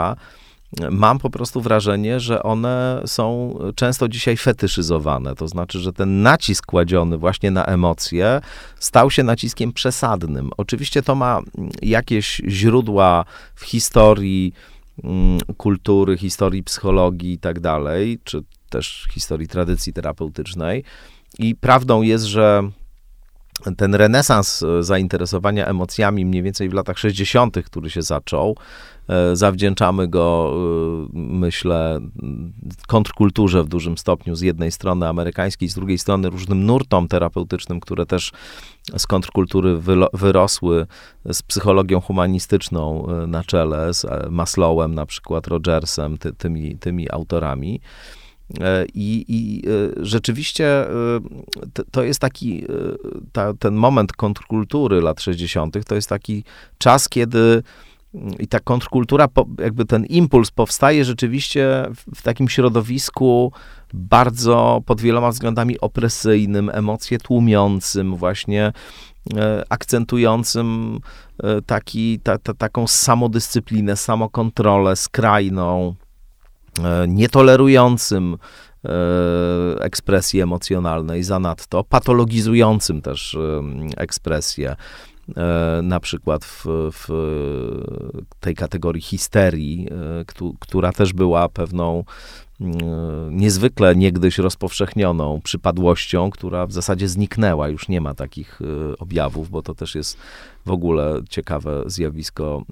[0.91, 5.35] mam po prostu wrażenie, że one są często dzisiaj fetyszyzowane.
[5.35, 8.41] To znaczy, że ten nacisk kładziony właśnie na emocje
[8.79, 10.51] stał się naciskiem przesadnym.
[10.57, 11.41] Oczywiście to ma
[11.83, 14.53] jakieś źródła w historii
[15.05, 20.85] mm, kultury, historii psychologii i tak dalej, czy też historii tradycji terapeutycznej.
[21.39, 22.71] I prawdą jest, że
[23.77, 28.57] ten renesans zainteresowania emocjami mniej więcej w latach 60., który się zaczął,
[29.09, 32.01] E, zawdzięczamy go, e, myślę,
[32.87, 38.07] kontrkulturze w dużym stopniu z jednej strony amerykańskiej, z drugiej strony różnym nurtom terapeutycznym, które
[38.07, 38.33] też
[38.97, 39.79] z kontrkultury
[40.13, 40.87] wyrosły
[41.25, 47.81] z psychologią humanistyczną e, na czele, z Maslowem, na przykład Rogersem, ty, tymi, tymi autorami.
[48.95, 49.63] I, I,
[49.97, 50.87] rzeczywiście
[51.91, 52.65] to jest taki,
[53.33, 56.45] ta, ten moment kontrkultury lat 60., to jest taki
[56.79, 57.63] czas, kiedy
[58.39, 59.29] i ta kontrkultura,
[59.59, 63.53] jakby ten impuls powstaje rzeczywiście w, takim środowisku
[63.95, 68.73] bardzo pod wieloma względami opresyjnym, emocje tłumiącym, właśnie
[69.37, 71.01] e, akcentującym
[71.43, 76.06] e, taki, ta, ta, taką samodyscyplinę, samokontrolę skrajną, e,
[77.09, 78.37] nietolerującym
[78.85, 78.89] e,
[79.81, 83.63] ekspresji emocjonalnej zanadto, patologizującym też e,
[83.97, 84.77] ekspresję
[85.37, 87.09] E, na przykład w, w
[88.41, 90.25] tej kategorii histerii, e,
[90.61, 92.05] która też była pewną
[93.31, 99.63] niezwykle niegdyś rozpowszechnioną przypadłością, która w zasadzie zniknęła, już nie ma takich e, objawów, bo
[99.63, 100.19] to też jest
[100.67, 102.63] w ogóle ciekawe zjawisko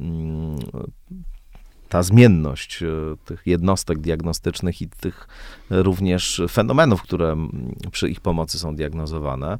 [1.94, 2.85] ta zmienność
[3.24, 5.28] tych jednostek diagnostycznych i tych
[5.70, 7.37] również fenomenów, które
[7.92, 9.59] przy ich pomocy są diagnozowane.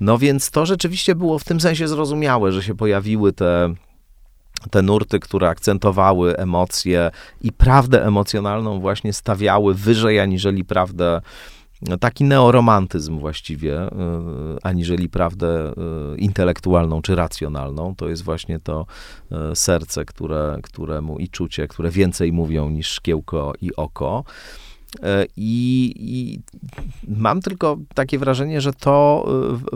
[0.00, 3.74] No więc to rzeczywiście było w tym sensie zrozumiałe, że się pojawiły te,
[4.70, 7.10] te nurty, które akcentowały emocje
[7.42, 11.20] i prawdę emocjonalną właśnie stawiały wyżej aniżeli prawdę,
[12.00, 13.90] taki neoromantyzm właściwie, y,
[14.62, 15.72] aniżeli prawdę
[16.14, 17.94] y, intelektualną czy racjonalną.
[17.94, 18.86] To jest właśnie to
[19.52, 24.24] y, serce, które, któremu i czucie, które więcej mówią niż szkiełko i oko.
[25.02, 26.40] E, I, I,
[27.08, 29.26] mam tylko takie wrażenie, że to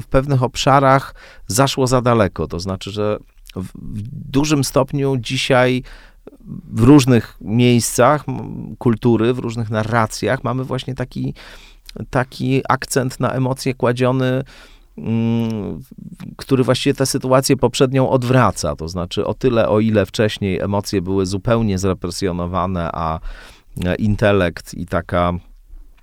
[0.03, 1.15] w pewnych obszarach
[1.47, 2.47] zaszło za daleko.
[2.47, 3.19] To znaczy, że
[3.57, 3.69] w
[4.31, 5.83] dużym stopniu dzisiaj
[6.73, 8.25] w różnych miejscach
[8.79, 11.35] kultury, w różnych narracjach mamy właśnie taki,
[12.11, 14.43] taki akcent na emocje kładziony,
[14.99, 15.83] mm,
[16.37, 18.77] który właściwie tę sytuację poprzednią odwraca.
[18.77, 23.21] To znaczy, o tyle, o ile wcześniej emocje były zupełnie zrepresjonowane, a
[23.85, 25.33] E, intelekt i taka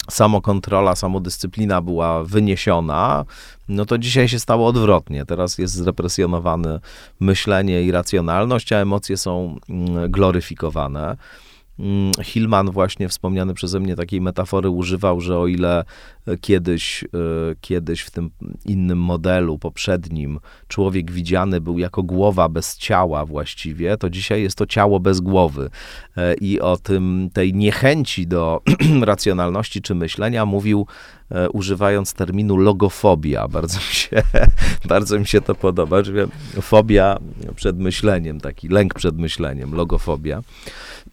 [0.09, 3.25] samokontrola, samodyscyplina była wyniesiona,
[3.67, 5.25] no to dzisiaj się stało odwrotnie.
[5.25, 6.79] Teraz jest zrepresjonowane
[7.19, 11.17] myślenie i racjonalność, a emocje są mm, gloryfikowane.
[11.79, 15.83] Mm, Hillman właśnie wspomniany przeze mnie takiej metafory używał, że o ile
[16.27, 17.07] e, kiedyś, e,
[17.61, 18.31] kiedyś w tym
[18.65, 24.65] innym modelu poprzednim człowiek widziany był jako głowa bez ciała właściwie, to dzisiaj jest to
[24.65, 25.69] ciało bez głowy.
[26.17, 28.61] E, I o tym, tej niechęci do
[29.01, 30.87] racjonalności czy myślenia mówił
[31.53, 33.47] używając terminu logofobia.
[33.47, 34.21] Bardzo mi się,
[34.89, 36.27] bardzo mi się to podoba, że
[36.61, 37.17] fobia
[37.55, 40.41] przed myśleniem, taki lęk przed myśleniem, logofobia.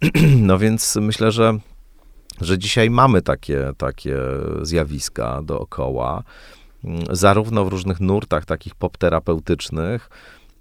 [0.37, 1.59] No więc myślę, że,
[2.41, 4.17] że dzisiaj mamy takie, takie
[4.63, 6.23] zjawiska dookoła,
[6.85, 10.11] mm, zarówno w różnych nurtach takich popterapeutycznych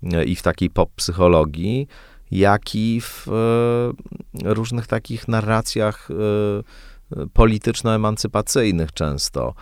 [0.03, 1.87] e, i w takiej pop-psychologii,
[2.31, 9.53] jak i w e, różnych takich narracjach e, polityczno-emancypacyjnych często,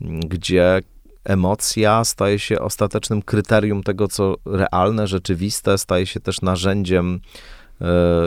[0.00, 0.80] gdzie
[1.24, 7.20] emocja staje się ostatecznym kryterium tego, co realne, rzeczywiste, staje się też narzędziem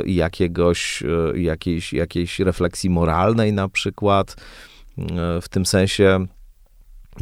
[0.05, 4.35] jakiegoś, e, jakiejś, jakiejś refleksji moralnej na przykład,
[4.97, 6.25] e, w tym sensie,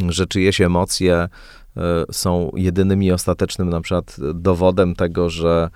[0.10, 1.28] że czyjeś emocje
[2.12, 5.70] są jedynym i ostatecznym na przykład dowodem tego, że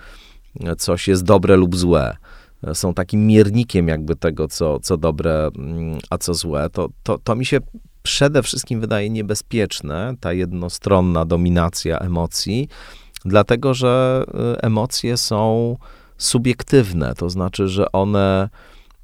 [0.77, 2.17] coś jest dobre lub złe.
[2.73, 6.69] Są takim miernikiem jakby tego, co, co dobre, mm, a co złe.
[6.69, 7.59] To, to, to mi się
[8.03, 12.67] przede wszystkim wydaje niebezpieczne, ta jednostronna dominacja emocji,
[13.25, 14.23] dlatego że
[14.61, 15.75] emocje są
[16.17, 18.49] subiektywne, to znaczy, że one,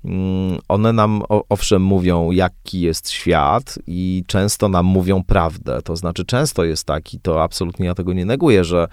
[0.06, 5.82] mm, one nam owszem mówią, jaki jest świat i często nam mówią prawdę.
[5.82, 8.88] To znaczy, często jest taki, to absolutnie ja tego nie neguję, że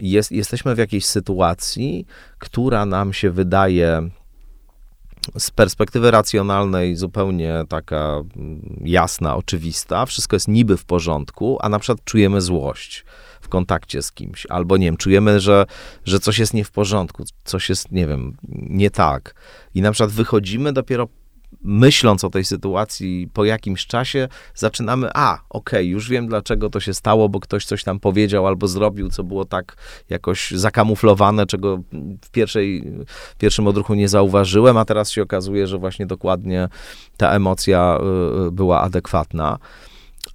[0.00, 2.06] jest, jesteśmy w jakiejś sytuacji,
[2.38, 4.10] która nam się wydaje
[5.38, 11.78] z perspektywy racjonalnej zupełnie taka mm, jasna, oczywista, wszystko jest niby w porządku, a na
[11.78, 13.04] przykład czujemy złość
[13.40, 15.66] w kontakcie z kimś, albo nie wiem, czujemy, że,
[16.04, 19.34] że coś jest nie w porządku, coś jest, nie wiem, nie tak.
[19.74, 21.08] I na przykład wychodzimy dopiero
[21.62, 26.80] myśląc o tej sytuacji po jakimś czasie, zaczynamy, a, okej, okay, już wiem dlaczego to
[26.80, 29.76] się stało, bo ktoś coś tam powiedział albo zrobił, co było tak
[30.10, 31.78] jakoś zakamuflowane, czego
[32.24, 36.68] w, pierwszej, w pierwszym odruchu nie zauważyłem, a teraz się okazuje, że właśnie dokładnie
[37.16, 37.98] ta emocja
[38.48, 39.58] y, była adekwatna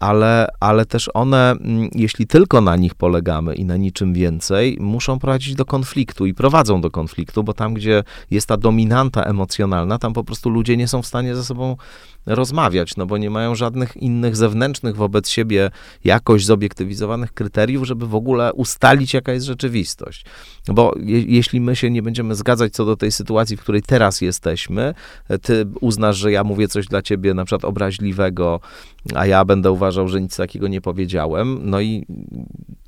[0.02, 5.20] ale, ale też one, mm, jeśli tylko na nich polegamy i na niczym więcej, muszą
[5.20, 10.14] prowadzić do konfliktu i prowadzą do konfliktu, bo tam, gdzie jest ta dominanta emocjonalna, tam
[10.14, 11.78] po prostu ludzie nie są w stanie ze sobą
[12.26, 15.72] rozmawiać, no bo nie mają żadnych innych zewnętrznych wobec siebie
[16.04, 20.26] jakoś zobiektywizowanych kryteriów, żeby w ogóle ustalić, jaka jest rzeczywistość.
[20.68, 24.22] Bo je, jeśli my się nie będziemy zgadzać co do tej sytuacji, w której teraz
[24.22, 24.94] jesteśmy,
[25.42, 28.60] ty uznasz, że ja mówię coś dla ciebie na przykład obraźliwego,
[29.16, 32.06] a ja będę uważał, że nic takiego nie powiedziałem, no i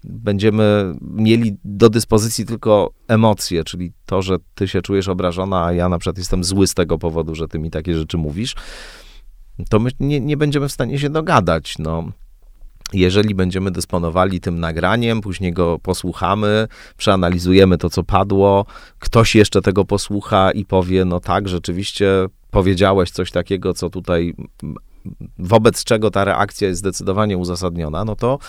[0.04, 5.90] będziemy mieli do dyspozycji tylko emocje, czyli to, że ty się czujesz obrażona, a ja
[5.90, 8.56] na przykład jestem zły z tego powodu, że ty mi takie rzeczy mówisz,
[9.70, 11.76] to my nie, nie będziemy w stanie się dogadać.
[11.80, 12.12] No.
[12.94, 18.66] Jeżeli będziemy dysponowali tym nagraniem, później go posłuchamy, przeanalizujemy to, co padło,
[19.00, 24.34] ktoś jeszcze tego posłucha i powie, no tak, rzeczywiście powiedziałeś coś takiego, co tutaj
[25.40, 28.40] wobec czego ta reakcja jest zdecydowanie uzasadniona, no to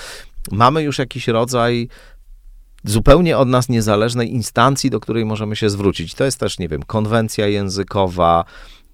[0.52, 1.88] mamy już jakiś rodzaj
[2.84, 6.14] zupełnie od nas niezależnej instancji, do której możemy się zwrócić.
[6.14, 8.44] To jest też, nie wiem, konwencja językowa,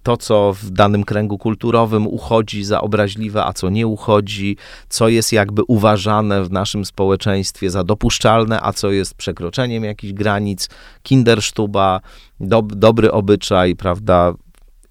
[0.03, 4.57] to, co w danym kręgu kulturowym uchodzi za obraźliwe, a co nie uchodzi,
[4.89, 10.69] co jest jakby uważane w naszym społeczeństwie za dopuszczalne, a co jest przekroczeniem jakichś granic,
[11.03, 12.01] kindersztuba,
[12.39, 14.33] dob dobry obyczaj, prawda,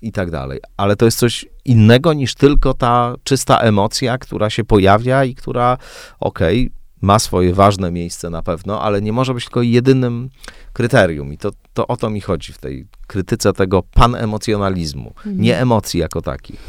[0.03, 0.61] i tak dalej.
[0.77, 5.79] Ale to jest coś innego niż tylko ta czysta emocja, która się pojawia i która,
[6.20, 10.31] okej, okay, ma swoje ważne miejsce na pewno, ale nie może być tylko jedynym
[10.73, 11.33] kryterium.
[11.33, 15.40] I to, to o to mi chodzi w tej krytyce tego panemocjonalizmu, mhm.
[15.40, 16.61] nie emocji jako takich.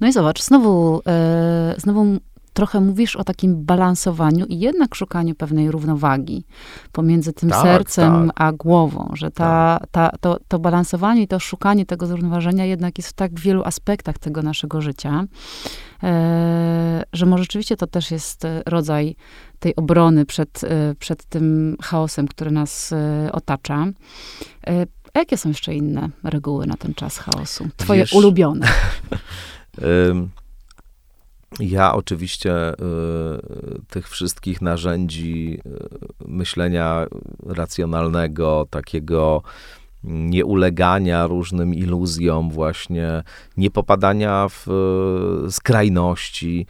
[0.00, 2.18] No i zobacz, znowu, e, znowu
[2.52, 6.44] trochę mówisz o takim balansowaniu i jednak szukaniu pewnej równowagi
[6.92, 8.48] pomiędzy tym tak, sercem tak.
[8.48, 9.90] a głową, że ta, tak.
[9.90, 14.18] ta, to, to balansowanie i to szukanie tego zrównoważenia jednak jest w tak wielu aspektach
[14.18, 15.24] tego naszego życia,
[16.02, 19.16] e, że może rzeczywiście to też jest rodzaj
[19.58, 23.86] tej obrony przed, e, przed tym chaosem, który nas e, otacza.
[25.08, 27.68] E, a jakie są jeszcze inne reguły na ten czas chaosu?
[27.76, 28.68] Twoje Wiesz, ulubione.
[31.60, 32.74] Ja oczywiście y,
[33.90, 37.06] tych wszystkich narzędzi y, myślenia
[37.46, 39.42] racjonalnego, takiego
[40.04, 43.22] nieulegania różnym iluzjom, właśnie
[43.56, 44.68] niepopadania w
[45.46, 46.66] y, skrajności.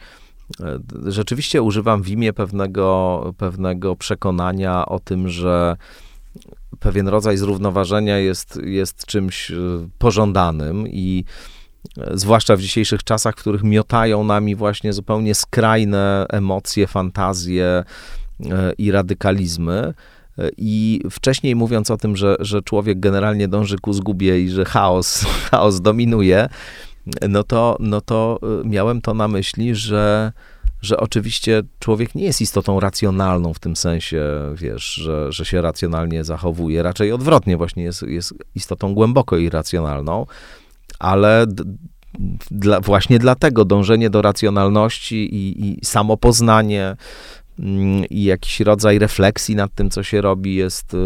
[1.05, 5.77] Rzeczywiście używam w imię pewnego, pewnego przekonania o tym, że
[6.79, 9.51] pewien rodzaj zrównoważenia jest, jest czymś
[9.97, 11.25] pożądanym i
[12.13, 18.91] zwłaszcza w dzisiejszych czasach, w których miotają nami właśnie zupełnie skrajne emocje, fantazje e, i
[18.91, 19.93] radykalizmy.
[20.37, 24.65] E, I wcześniej mówiąc o tym, że, że człowiek generalnie dąży ku zgubie i że
[24.65, 26.49] chaos, chaos dominuje,
[27.29, 30.31] no to, no to e, miałem to na myśli, że,
[30.81, 34.23] że oczywiście człowiek nie jest istotą racjonalną w tym sensie,
[34.55, 36.83] wiesz, że, że się racjonalnie zachowuje.
[36.83, 40.25] Raczej odwrotnie, właśnie jest, jest istotą głęboko irracjonalną
[40.99, 41.45] ale
[42.51, 46.95] dla, właśnie dlatego dążenie do racjonalności i, i samopoznanie
[47.59, 50.97] mm, i jakiś rodzaj refleksji nad tym, co się robi, jest, y,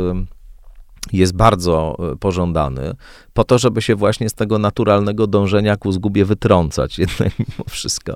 [1.14, 2.96] jest bardzo y, pożądany,
[3.34, 8.16] po to, żeby się właśnie z tego naturalnego dążenia ku zgubie wytrącać, jednak mimo wszystko.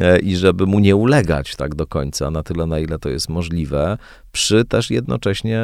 [0.00, 3.28] E, I żeby mu nie ulegać tak do końca, na tyle, na ile to jest
[3.28, 3.98] możliwe,
[4.32, 5.62] przy też jednocześnie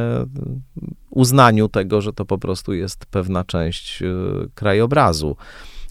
[1.11, 4.07] uznaniu tego, że to po prostu jest pewna część e,
[4.55, 5.37] krajobrazu.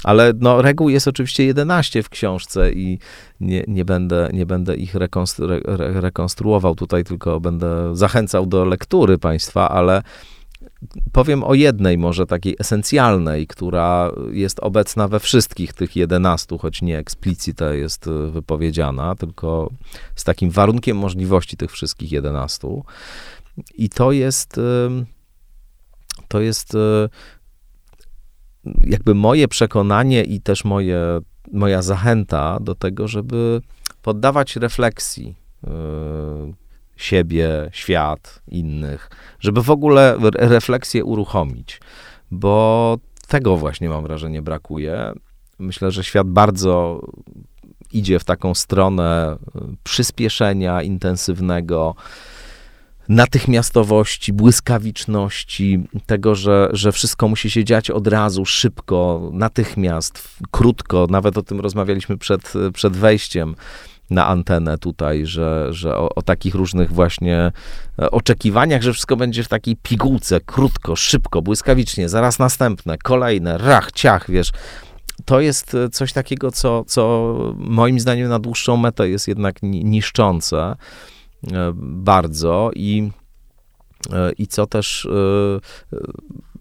[0.03, 2.99] Ale no, reguł jest oczywiście 11 w książce i
[3.39, 9.69] nie, nie, będę, nie będę ich rekonstru rekonstruował tutaj, tylko będę zachęcał do lektury państwa,
[9.69, 10.01] ale
[11.11, 16.97] powiem o jednej może takiej esencjalnej, która jest obecna we wszystkich tych 11, choć nie
[16.97, 19.69] eksplicite jest wypowiedziana, tylko
[20.15, 22.67] z takim warunkiem możliwości tych wszystkich 11.
[23.77, 24.59] I to jest
[26.27, 27.09] to jest e,
[28.83, 31.19] jakby moje przekonanie i też moje,
[31.51, 33.61] moja zachęta do tego, żeby
[34.01, 35.35] poddawać refleksji
[37.03, 41.79] siebie, świat, innych, żeby w ogóle refleksję uruchomić,
[42.31, 42.97] bo
[43.27, 45.13] tego właśnie mam wrażenie brakuje.
[45.59, 47.01] Myślę, że świat bardzo
[47.91, 49.37] idzie w taką stronę
[49.83, 51.95] przyspieszenia intensywnego,
[53.09, 61.07] natychmiastowości, błyskawiczności, tego, że, że wszystko musi się dziać od razu, szybko, natychmiast, krótko.
[61.09, 63.55] Nawet o tym rozmawialiśmy przed, przed wejściem
[64.13, 67.51] na antenę tutaj, że, że o, o, takich różnych właśnie
[67.99, 73.91] e, oczekiwaniach, że wszystko będzie w takiej pigułce, krótko, szybko, błyskawicznie, zaraz następne, kolejne, rach,
[73.91, 74.51] ciach, wiesz.
[75.25, 80.57] To jest e, coś takiego, co, co moim zdaniem na dłuższą metę jest jednak niszczące
[80.57, 80.75] e,
[81.75, 83.11] bardzo i,
[84.37, 85.07] i co też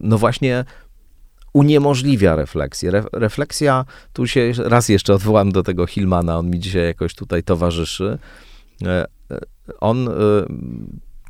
[0.01, 0.65] no właśnie
[1.53, 2.91] uniemożliwia refleksję.
[2.91, 7.43] Re, refleksja, tu się raz jeszcze odwołam do tego Hillmana, on mi dzisiaj jakoś tutaj
[7.43, 8.19] towarzyszy.
[8.83, 9.41] E, e,
[9.81, 10.13] on e,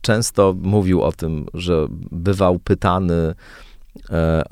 [0.01, 3.35] często mówił o tym, że bywał pytany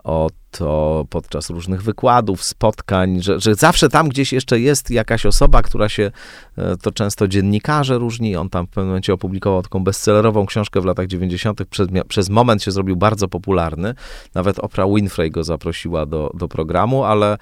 [0.04, 5.62] o to podczas różnych wykładów, spotkań, że, że zawsze tam gdzieś jeszcze jest jakaś osoba,
[5.62, 6.10] która się,
[6.58, 10.84] e, to często dziennikarze różni, on tam w pewnym momencie opublikował taką bestsellerową książkę w
[10.84, 13.94] latach 90., przez, przez moment się zrobił bardzo popularny,
[14.34, 17.38] nawet Oprah Winfrey go zaprosiła do, do programu, ale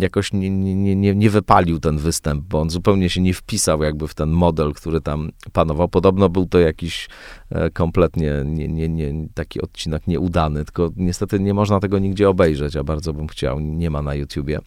[0.00, 4.08] jakoś nie, nie, nie, nie wypalił ten występ, bo on zupełnie się nie wpisał jakby
[4.08, 5.88] w ten model, który tam panował.
[5.88, 7.08] Podobno był to jakiś
[7.50, 12.76] e, kompletnie nie, nie, nie, taki odcinek nieudany, tylko niestety nie można tego nigdzie obejrzeć,
[12.76, 14.60] a bardzo bym chciał, nie ma na YouTubie.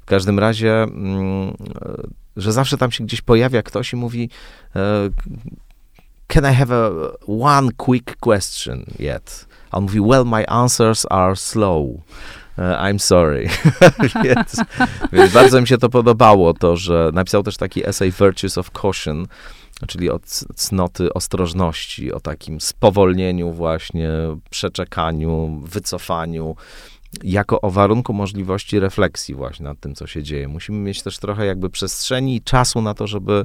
[0.00, 1.54] W każdym razie, mm, e,
[2.36, 4.30] że zawsze tam się gdzieś pojawia ktoś i mówi
[4.76, 5.10] e,
[6.26, 6.90] can I have a
[7.26, 9.46] one quick question yet?
[9.70, 12.02] A on mówi, well, my answers are slow.
[12.58, 13.48] E, I'm sorry.
[14.24, 14.56] więc,
[15.12, 19.26] więc, bardzo mi się to podobało, to, że napisał też taki essay Virtues of Caution,
[19.88, 20.20] czyli o
[20.54, 24.10] cnoty ostrożności, o takim spowolnieniu właśnie,
[24.50, 26.56] przeczekaniu, wycofaniu,
[27.22, 30.48] jako o warunku możliwości refleksji właśnie nad tym, co się dzieje.
[30.48, 33.44] Musimy mieć też trochę jakby przestrzeni i czasu na to, żeby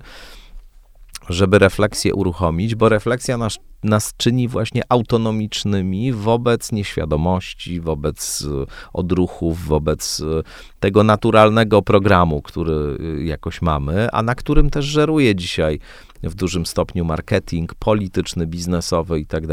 [1.29, 9.65] żeby refleksję uruchomić, bo refleksja nas, nas czyni właśnie autonomicznymi wobec nieświadomości, wobec e, odruchów,
[9.65, 10.43] wobec e,
[10.79, 15.79] tego naturalnego programu, który e, jakoś mamy, a na którym też żeruje dzisiaj
[16.23, 19.47] w dużym stopniu marketing polityczny, biznesowy i tak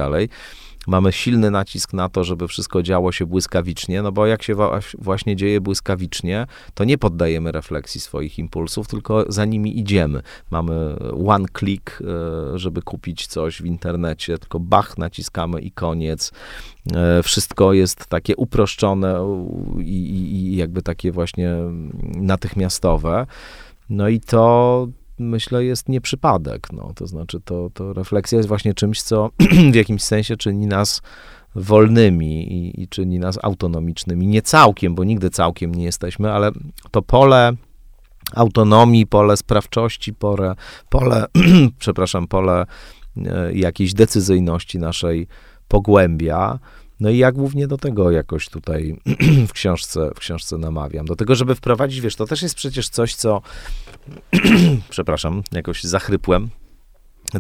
[0.88, 4.54] mamy silny nacisk na to, żeby wszystko działo się błyskawicznie, no bo jak się
[4.98, 10.22] właśnie dzieje błyskawicznie, to nie poddajemy refleksji swoich impulsów, tylko za nimi idziemy.
[10.50, 16.32] Mamy one click, e, żeby kupić coś w internecie, tylko bach, naciskamy i koniec.
[16.94, 19.20] E, wszystko jest takie uproszczone
[19.78, 21.54] i, i jakby takie właśnie
[22.16, 23.26] natychmiastowe.
[23.90, 26.72] No i to, myślę, jest nieprzypadek.
[26.72, 29.30] No, to znaczy, to, to refleksja jest właśnie czymś, co
[29.72, 31.02] w jakimś sensie czyni nas
[31.54, 34.26] wolnymi i, i czyni nas autonomicznymi.
[34.26, 36.50] Nie całkiem, bo nigdy całkiem nie jesteśmy, ale
[36.90, 37.52] to pole
[38.34, 40.54] autonomii, pole sprawczości, pole,
[40.88, 41.26] pole
[41.78, 42.66] przepraszam, pole
[43.16, 45.26] e, jakiejś decyzyjności naszej
[45.68, 46.58] pogłębia.
[47.00, 48.96] No i ja głównie do tego jakoś tutaj
[49.48, 51.06] w książce, w książce namawiam.
[51.06, 53.42] Do tego, żeby wprowadzić, wiesz, to też jest przecież coś, co,
[54.90, 56.48] przepraszam, jakoś zachrypłem,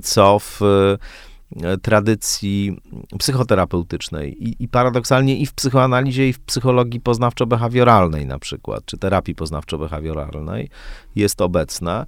[0.02, 2.80] co w e, tradycji
[3.18, 9.34] psychoterapeutycznej i, i, paradoksalnie i w psychoanalizie, i w psychologii poznawczo-behawioralnej na przykład, czy terapii
[9.34, 10.68] poznawczo-behawioralnej
[11.16, 12.06] jest obecne.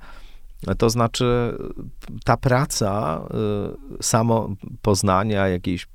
[0.78, 1.58] To znaczy
[2.24, 3.20] ta praca
[4.00, 4.48] y, samo
[4.82, 5.86] poznania jakiejś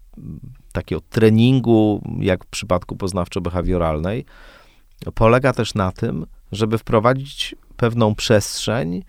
[0.71, 4.23] takiego treningu, jak w przypadku poznawczo-behawioralnej,
[5.13, 6.25] polega też na tym,
[6.55, 9.03] żeby wprowadzić pewną przestrzeń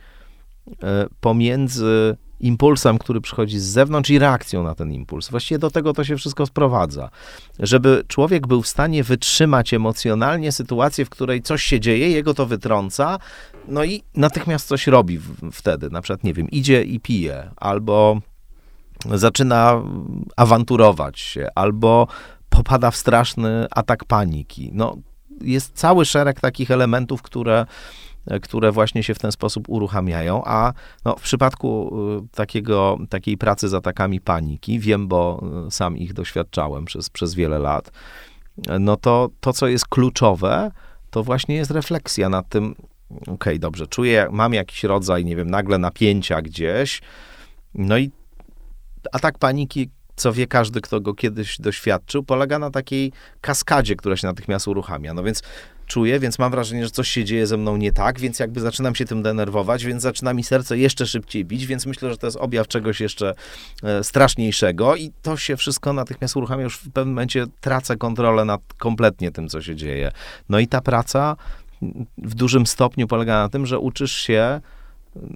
[0.83, 5.29] e, pomiędzy impulsem, który przychodzi z zewnątrz i reakcją na ten impuls.
[5.29, 7.11] Właściwie do tego to się wszystko sprowadza.
[7.59, 12.47] Żeby człowiek był w stanie wytrzymać emocjonalnie sytuację, w której coś się dzieje, jego to
[12.47, 13.19] wytrąca,
[13.69, 15.21] no i natychmiast coś robi
[15.53, 15.91] wtedy.
[15.91, 18.21] Na przykład, nie wiem, idzie i pije, albo
[19.15, 19.83] zaczyna
[20.37, 22.07] awanturować się albo
[22.49, 24.71] popada w straszny atak paniki.
[24.73, 24.97] No,
[25.41, 27.67] jest cały szereg takich elementów, które,
[28.43, 30.73] które właśnie się w ten sposób uruchamiają, a
[31.05, 36.13] no, w przypadku y, takiego, takiej pracy z atakami paniki, wiem, bo y, sam ich
[36.13, 37.91] doświadczałem przez, przez wiele lat,
[38.81, 40.71] no to to, co jest kluczowe,
[41.11, 42.75] to właśnie jest refleksja nad tym,
[43.21, 47.03] okej, okay, dobrze, czuję, mam jakiś rodzaj, nie wiem, nagle napięcia gdzieś,
[47.75, 48.11] no i
[49.13, 54.27] atak paniki, co wie każdy, kto go kiedyś doświadczył, polega na takiej kaskadzie, która się
[54.27, 55.15] natychmiast uruchamia.
[55.15, 55.43] No więc
[55.87, 58.95] czuję, więc mam wrażenie, że coś się dzieje ze mną nie tak, więc jakby zaczynam
[58.95, 62.37] się tym denerwować, więc zaczyna mi serce jeszcze szybciej bić, więc myślę, że to jest
[62.37, 63.35] objaw czegoś jeszcze
[63.83, 68.61] e, straszniejszego i to się wszystko natychmiast uruchamia, już w pewnym momencie tracę kontrolę nad
[68.79, 70.13] kompletnie tym, co się dzieje.
[70.49, 71.37] No i ta praca
[72.19, 74.61] w dużym stopniu polega na tym, że uczysz się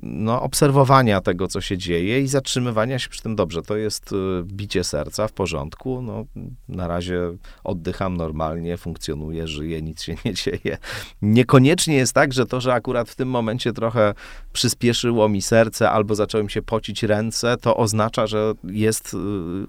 [0.03, 3.62] no, obserwowania tego, co się dzieje i zatrzymywania się przy tym dobrze.
[3.62, 6.03] To jest y, bicie serca w porządku.
[6.03, 6.24] No,
[6.68, 7.20] na razie
[7.64, 10.78] oddycham normalnie, funkcjonuję, żyję, nic się nie dzieje.
[11.22, 14.14] Niekoniecznie jest tak, że to, że akurat w tym momencie trochę
[14.53, 19.16] przyspieszyło mi serce albo zacząłem się pocić ręce, to oznacza, że jest y,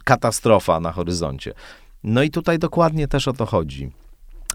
[0.03, 1.53] katastrofa na horyzoncie.
[2.03, 3.91] No i tutaj dokładnie też o to chodzi.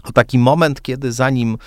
[0.03, 1.57] O taki moment, kiedy zanim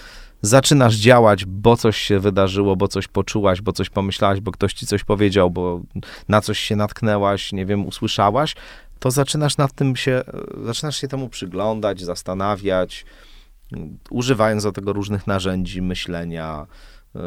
[0.43, 4.87] zaczynasz działać, bo coś się wydarzyło, bo coś poczułaś, bo coś pomyślałaś, bo ktoś ci
[4.87, 5.81] coś powiedział, bo
[6.29, 8.55] na coś się natknęłaś, nie wiem, usłyszałaś,
[8.99, 10.23] to zaczynasz nad tym się,
[10.65, 13.05] zaczynasz się temu przyglądać, zastanawiać,
[14.11, 16.67] używając do tego różnych narzędzi myślenia,
[17.15, 17.21] yy,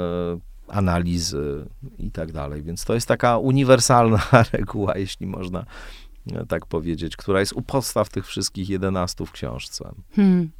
[0.68, 1.66] analizy
[1.98, 2.64] i tak dalej.
[2.64, 4.22] Więc to jest taka uniwersalna
[4.54, 5.66] reguła, jeśli można
[6.48, 9.92] tak powiedzieć, która jest u podstaw tych wszystkich 11 w książce.
[10.16, 10.52] Hmm.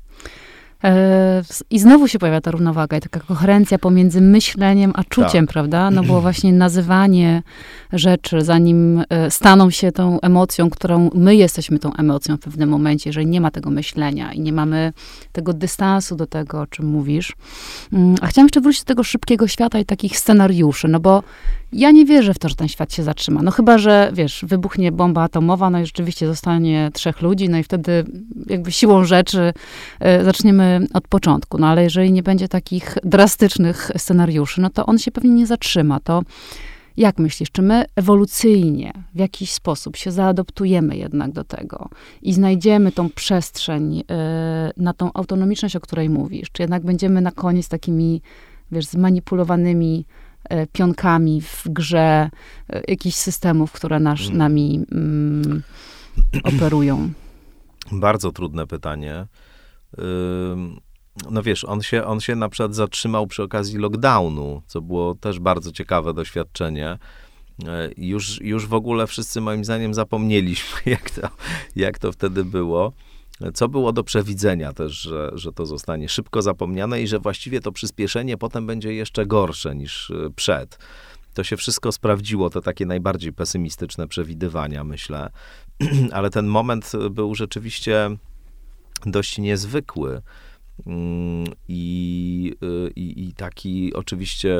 [0.84, 5.54] E, I znowu się pojawia ta równowaga i taka koherencja pomiędzy myśleniem a czuciem, tak.
[5.54, 5.92] prawda?
[5.92, 7.44] No bo właśnie nazywanie
[7.94, 13.10] rzeczy, zanim e, staną się tą emocją, którą my jesteśmy tą emocją w pewnym momencie,
[13.10, 14.94] jeżeli nie ma tego myślenia i nie mamy
[15.32, 17.34] tego dystansu do tego, o czym mówisz.
[17.94, 21.24] Mm, a chciałam jeszcze wrócić do tego szybkiego świata i takich scenariuszy, no bo
[21.74, 23.42] ja nie wierzę w to, że ten świat się zatrzyma.
[23.42, 27.64] No chyba, że wiesz, wybuchnie bomba atomowa, no i rzeczywiście zostanie trzech ludzi, no i
[27.64, 28.06] wtedy
[28.50, 29.54] jakby siłą rzeczy
[30.22, 31.58] y, zaczniemy od początku.
[31.58, 36.00] No ale jeżeli nie będzie takich drastycznych scenariuszy, no to on się pewnie nie zatrzyma.
[36.00, 36.24] To
[36.98, 41.90] jak myślisz, czy my ewolucyjnie w jakiś sposób się zaadoptujemy jednak do tego
[42.22, 44.04] i znajdziemy tą przestrzeń y,
[44.78, 46.52] na tą autonomiczność, o której mówisz?
[46.52, 48.22] Czy jednak będziemy na koniec takimi,
[48.72, 50.06] wiesz, zmanipulowanymi
[50.72, 52.30] pionkami w grze
[52.70, 54.38] e, jakichś systemów, które nasz, mm.
[54.38, 55.64] nami mm,
[56.44, 57.10] operują?
[57.92, 59.28] Bardzo trudne pytanie.
[61.32, 65.40] No wiesz, on się, on się na przykład zatrzymał przy okazji lockdownu, co było też
[65.40, 66.98] bardzo ciekawe doświadczenie.
[67.68, 71.28] E, już, już w ogóle wszyscy moim zdaniem zapomnieliśmy, jak to,
[71.76, 72.94] jak to wtedy było
[73.54, 77.72] co było do przewidzenia też, że, że to zostanie szybko zapomniane i że właściwie to
[77.72, 80.80] przyspieszenie potem będzie jeszcze gorsze niż e, przed.
[81.34, 85.30] To się wszystko sprawdziło, te takie najbardziej pesymistyczne przewidywania, myślę.
[86.12, 88.10] Ale ten moment był rzeczywiście
[89.06, 90.22] dość niezwykły.
[90.86, 94.58] Mm, I, e, i, I taki oczywiście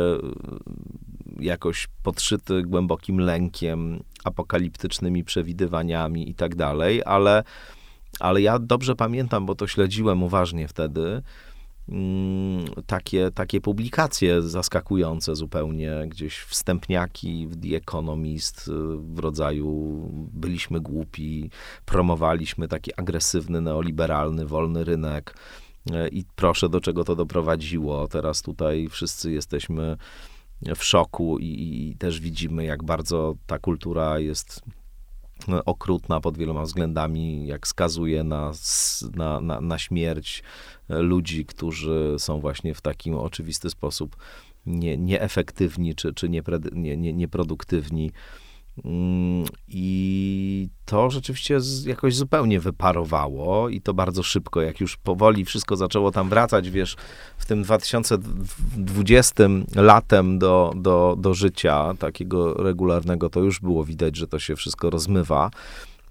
[1.40, 7.44] jakoś podszyty głębokim lękiem, apokaliptycznymi przewidywaniami i tak dalej, ale
[8.20, 11.22] ale ja dobrze pamiętam, bo to śledziłem uważnie wtedy,
[11.90, 21.50] mm, takie, takie publikacje zaskakujące zupełnie, gdzieś wstępniaki w The Economist w rodzaju byliśmy głupi,
[21.86, 25.36] promowaliśmy taki agresywny, neoliberalny, wolny rynek
[26.12, 28.08] i proszę, do czego to doprowadziło.
[28.08, 29.98] Teraz tutaj wszyscy jesteśmy
[30.76, 34.62] w szoku i, i też widzimy, jak bardzo ta kultura jest
[35.66, 38.52] okrutna pod wieloma względami, jak skazuje na,
[39.16, 40.44] na, na, na śmierć
[40.90, 44.16] e, ludzi, którzy są właśnie w takim oczywisty sposób
[44.66, 46.42] nie, nieefektywni czy, czy nie,
[46.74, 48.12] nie, nieproduktywni.
[48.86, 55.76] Mm, I to rzeczywiście jakoś zupełnie wyparowało i to bardzo szybko, jak już powoli wszystko
[55.76, 56.96] zaczęło tam wracać, wiesz,
[57.38, 59.44] w tym 2020
[59.76, 64.90] latem do, do, do życia takiego regularnego, to już było widać, że to się wszystko
[64.90, 65.52] rozmywa,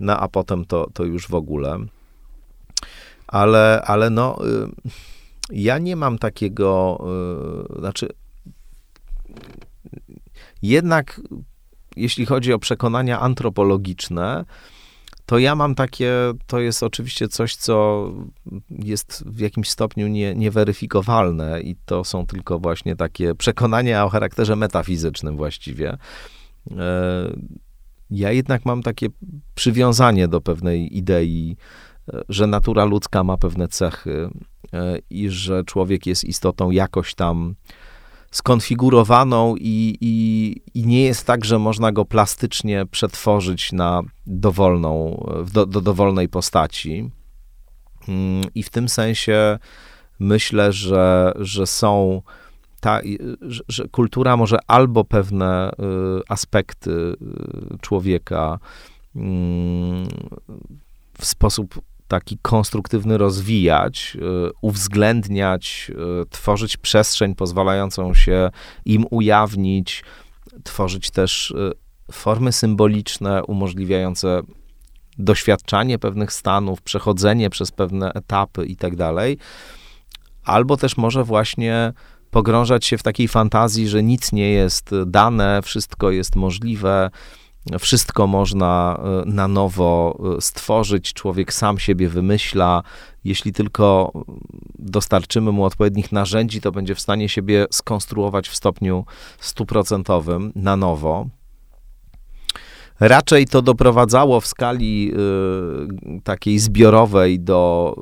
[0.00, 1.78] no a potem to, to już w ogóle.
[3.26, 4.68] Ale, ale no, y,
[5.50, 7.00] ja nie mam takiego,
[7.76, 8.08] y, znaczy,
[10.62, 11.20] jednak
[11.96, 14.44] jeśli chodzi o przekonania antropologiczne,
[15.26, 16.12] to ja mam takie,
[16.46, 18.06] to jest oczywiście coś, co
[18.70, 24.56] jest w jakimś stopniu nie, nieweryfikowalne i to są tylko właśnie takie przekonania o charakterze
[24.56, 25.96] metafizycznym właściwie.
[26.70, 27.32] E,
[28.10, 29.06] ja jednak mam takie
[29.54, 31.56] przywiązanie do pewnej idei,
[32.08, 34.30] e, że natura ludzka ma pewne cechy
[34.72, 37.54] e, i że człowiek jest istotą jakoś tam
[38.32, 45.66] skonfigurowaną i, i, i, nie jest tak, że można go plastycznie przetworzyć na dowolną, do,
[45.66, 47.10] do dowolnej postaci.
[48.08, 49.58] Mm, I w tym sensie
[50.18, 52.22] myślę, że, że są
[52.80, 53.00] ta,
[53.40, 55.74] że, że kultura może albo pewne y,
[56.28, 57.16] aspekty y,
[57.80, 58.58] człowieka
[59.16, 60.08] mm,
[61.18, 61.80] w sposób
[62.12, 65.90] taki konstruktywny rozwijać, y, uwzględniać,
[66.22, 68.50] y, tworzyć przestrzeń pozwalającą się
[68.84, 70.04] im ujawnić,
[70.64, 71.72] tworzyć też y,
[72.12, 74.42] formy symboliczne umożliwiające
[75.18, 79.38] doświadczanie pewnych stanów, przechodzenie przez pewne etapy i tak dalej.
[80.44, 81.92] Albo też może właśnie
[82.30, 87.10] pogrążać się w takiej fantazji, że nic nie jest dane, wszystko jest możliwe,
[87.80, 92.82] wszystko można e, na nowo e, stworzyć, człowiek sam siebie wymyśla.
[93.24, 94.12] Jeśli tylko
[94.78, 99.04] dostarczymy mu odpowiednich narzędzi, to będzie w stanie siebie skonstruować w stopniu
[99.40, 101.26] stuprocentowym na nowo.
[103.00, 105.12] Raczej to doprowadzało w skali
[106.16, 107.94] y, takiej zbiorowej do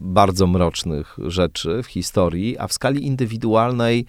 [0.00, 4.06] bardzo mrocznych rzeczy w historii, a w skali indywidualnej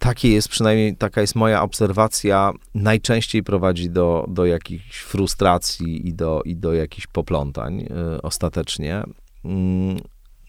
[0.00, 6.42] takie jest przynajmniej, taka jest moja obserwacja, najczęściej prowadzi do, do jakichś frustracji i do,
[6.44, 9.02] i do jakichś poplątań y, ostatecznie.
[9.44, 9.96] Mm,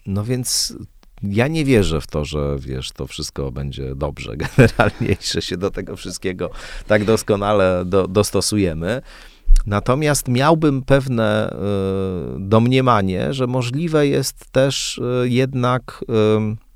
[0.06, 0.74] no więc
[1.22, 5.56] ja nie wierzę w to, że wiesz, to wszystko będzie dobrze generalnie i że się
[5.56, 6.50] do tego wszystkiego
[6.86, 9.02] tak doskonale do, dostosujemy.
[9.66, 11.56] Natomiast miałbym pewne y,
[12.38, 16.71] domniemanie, że możliwe jest też y, jednak y,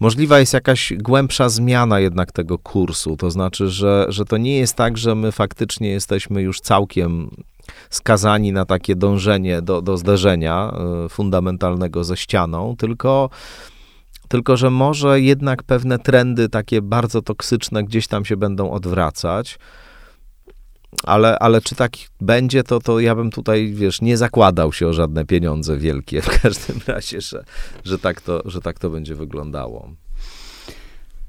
[0.00, 3.16] możliwa jest jakaś głębsza zmiana jednak tego kursu.
[3.16, 7.30] To znaczy, że, że to nie jest tak, że my faktycznie jesteśmy już całkiem
[7.90, 10.72] skazani na takie dążenie do, do zderzenia
[11.04, 13.30] e, fundamentalnego ze ścianą, tylko,
[14.28, 19.58] tylko że może jednak pewne trendy takie bardzo toksyczne gdzieś tam się będą odwracać.
[21.04, 24.92] Ale, ale czy tak będzie, to, to ja bym tutaj, wiesz, nie zakładał się o
[24.92, 27.44] żadne pieniądze wielkie w każdym razie, że,
[27.84, 29.90] że, tak, to, że tak to będzie wyglądało.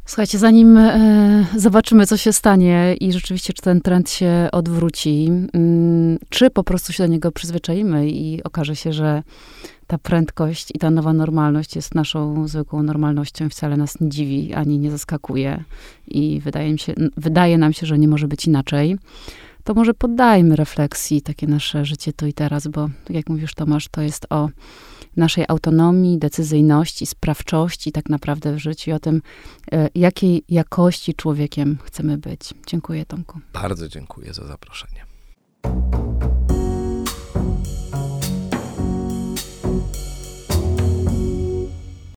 [0.06, 6.18] Słuchajcie, zanim e, zobaczymy, co się stanie i rzeczywiście, czy ten trend się odwróci, mm,
[6.30, 9.24] czy po prostu się do niego przyzwyczaimy i okaże się, że
[9.88, 14.80] ta prędkość i ta nowa normalność jest naszą zwykłą normalnością wcale nas nie dziwi ani
[14.80, 15.64] nie zaskakuje
[16.08, 18.98] i wydaje, mi się, wydaje nam się, że nie może być inaczej,
[19.68, 23.88] to może poddajmy refleksji takie nasze życie tu i teraz, bo tak jak mówisz Tomasz,
[23.88, 24.50] to jest o
[25.18, 29.22] naszej autonomii, decyzyjności, sprawczości tak naprawdę w życiu i o tym,
[29.72, 32.54] e, jakiej jakości człowiekiem chcemy być.
[32.68, 33.40] Dziękuję Tomku.
[33.54, 35.06] Bardzo dziękuję za zaproszenie.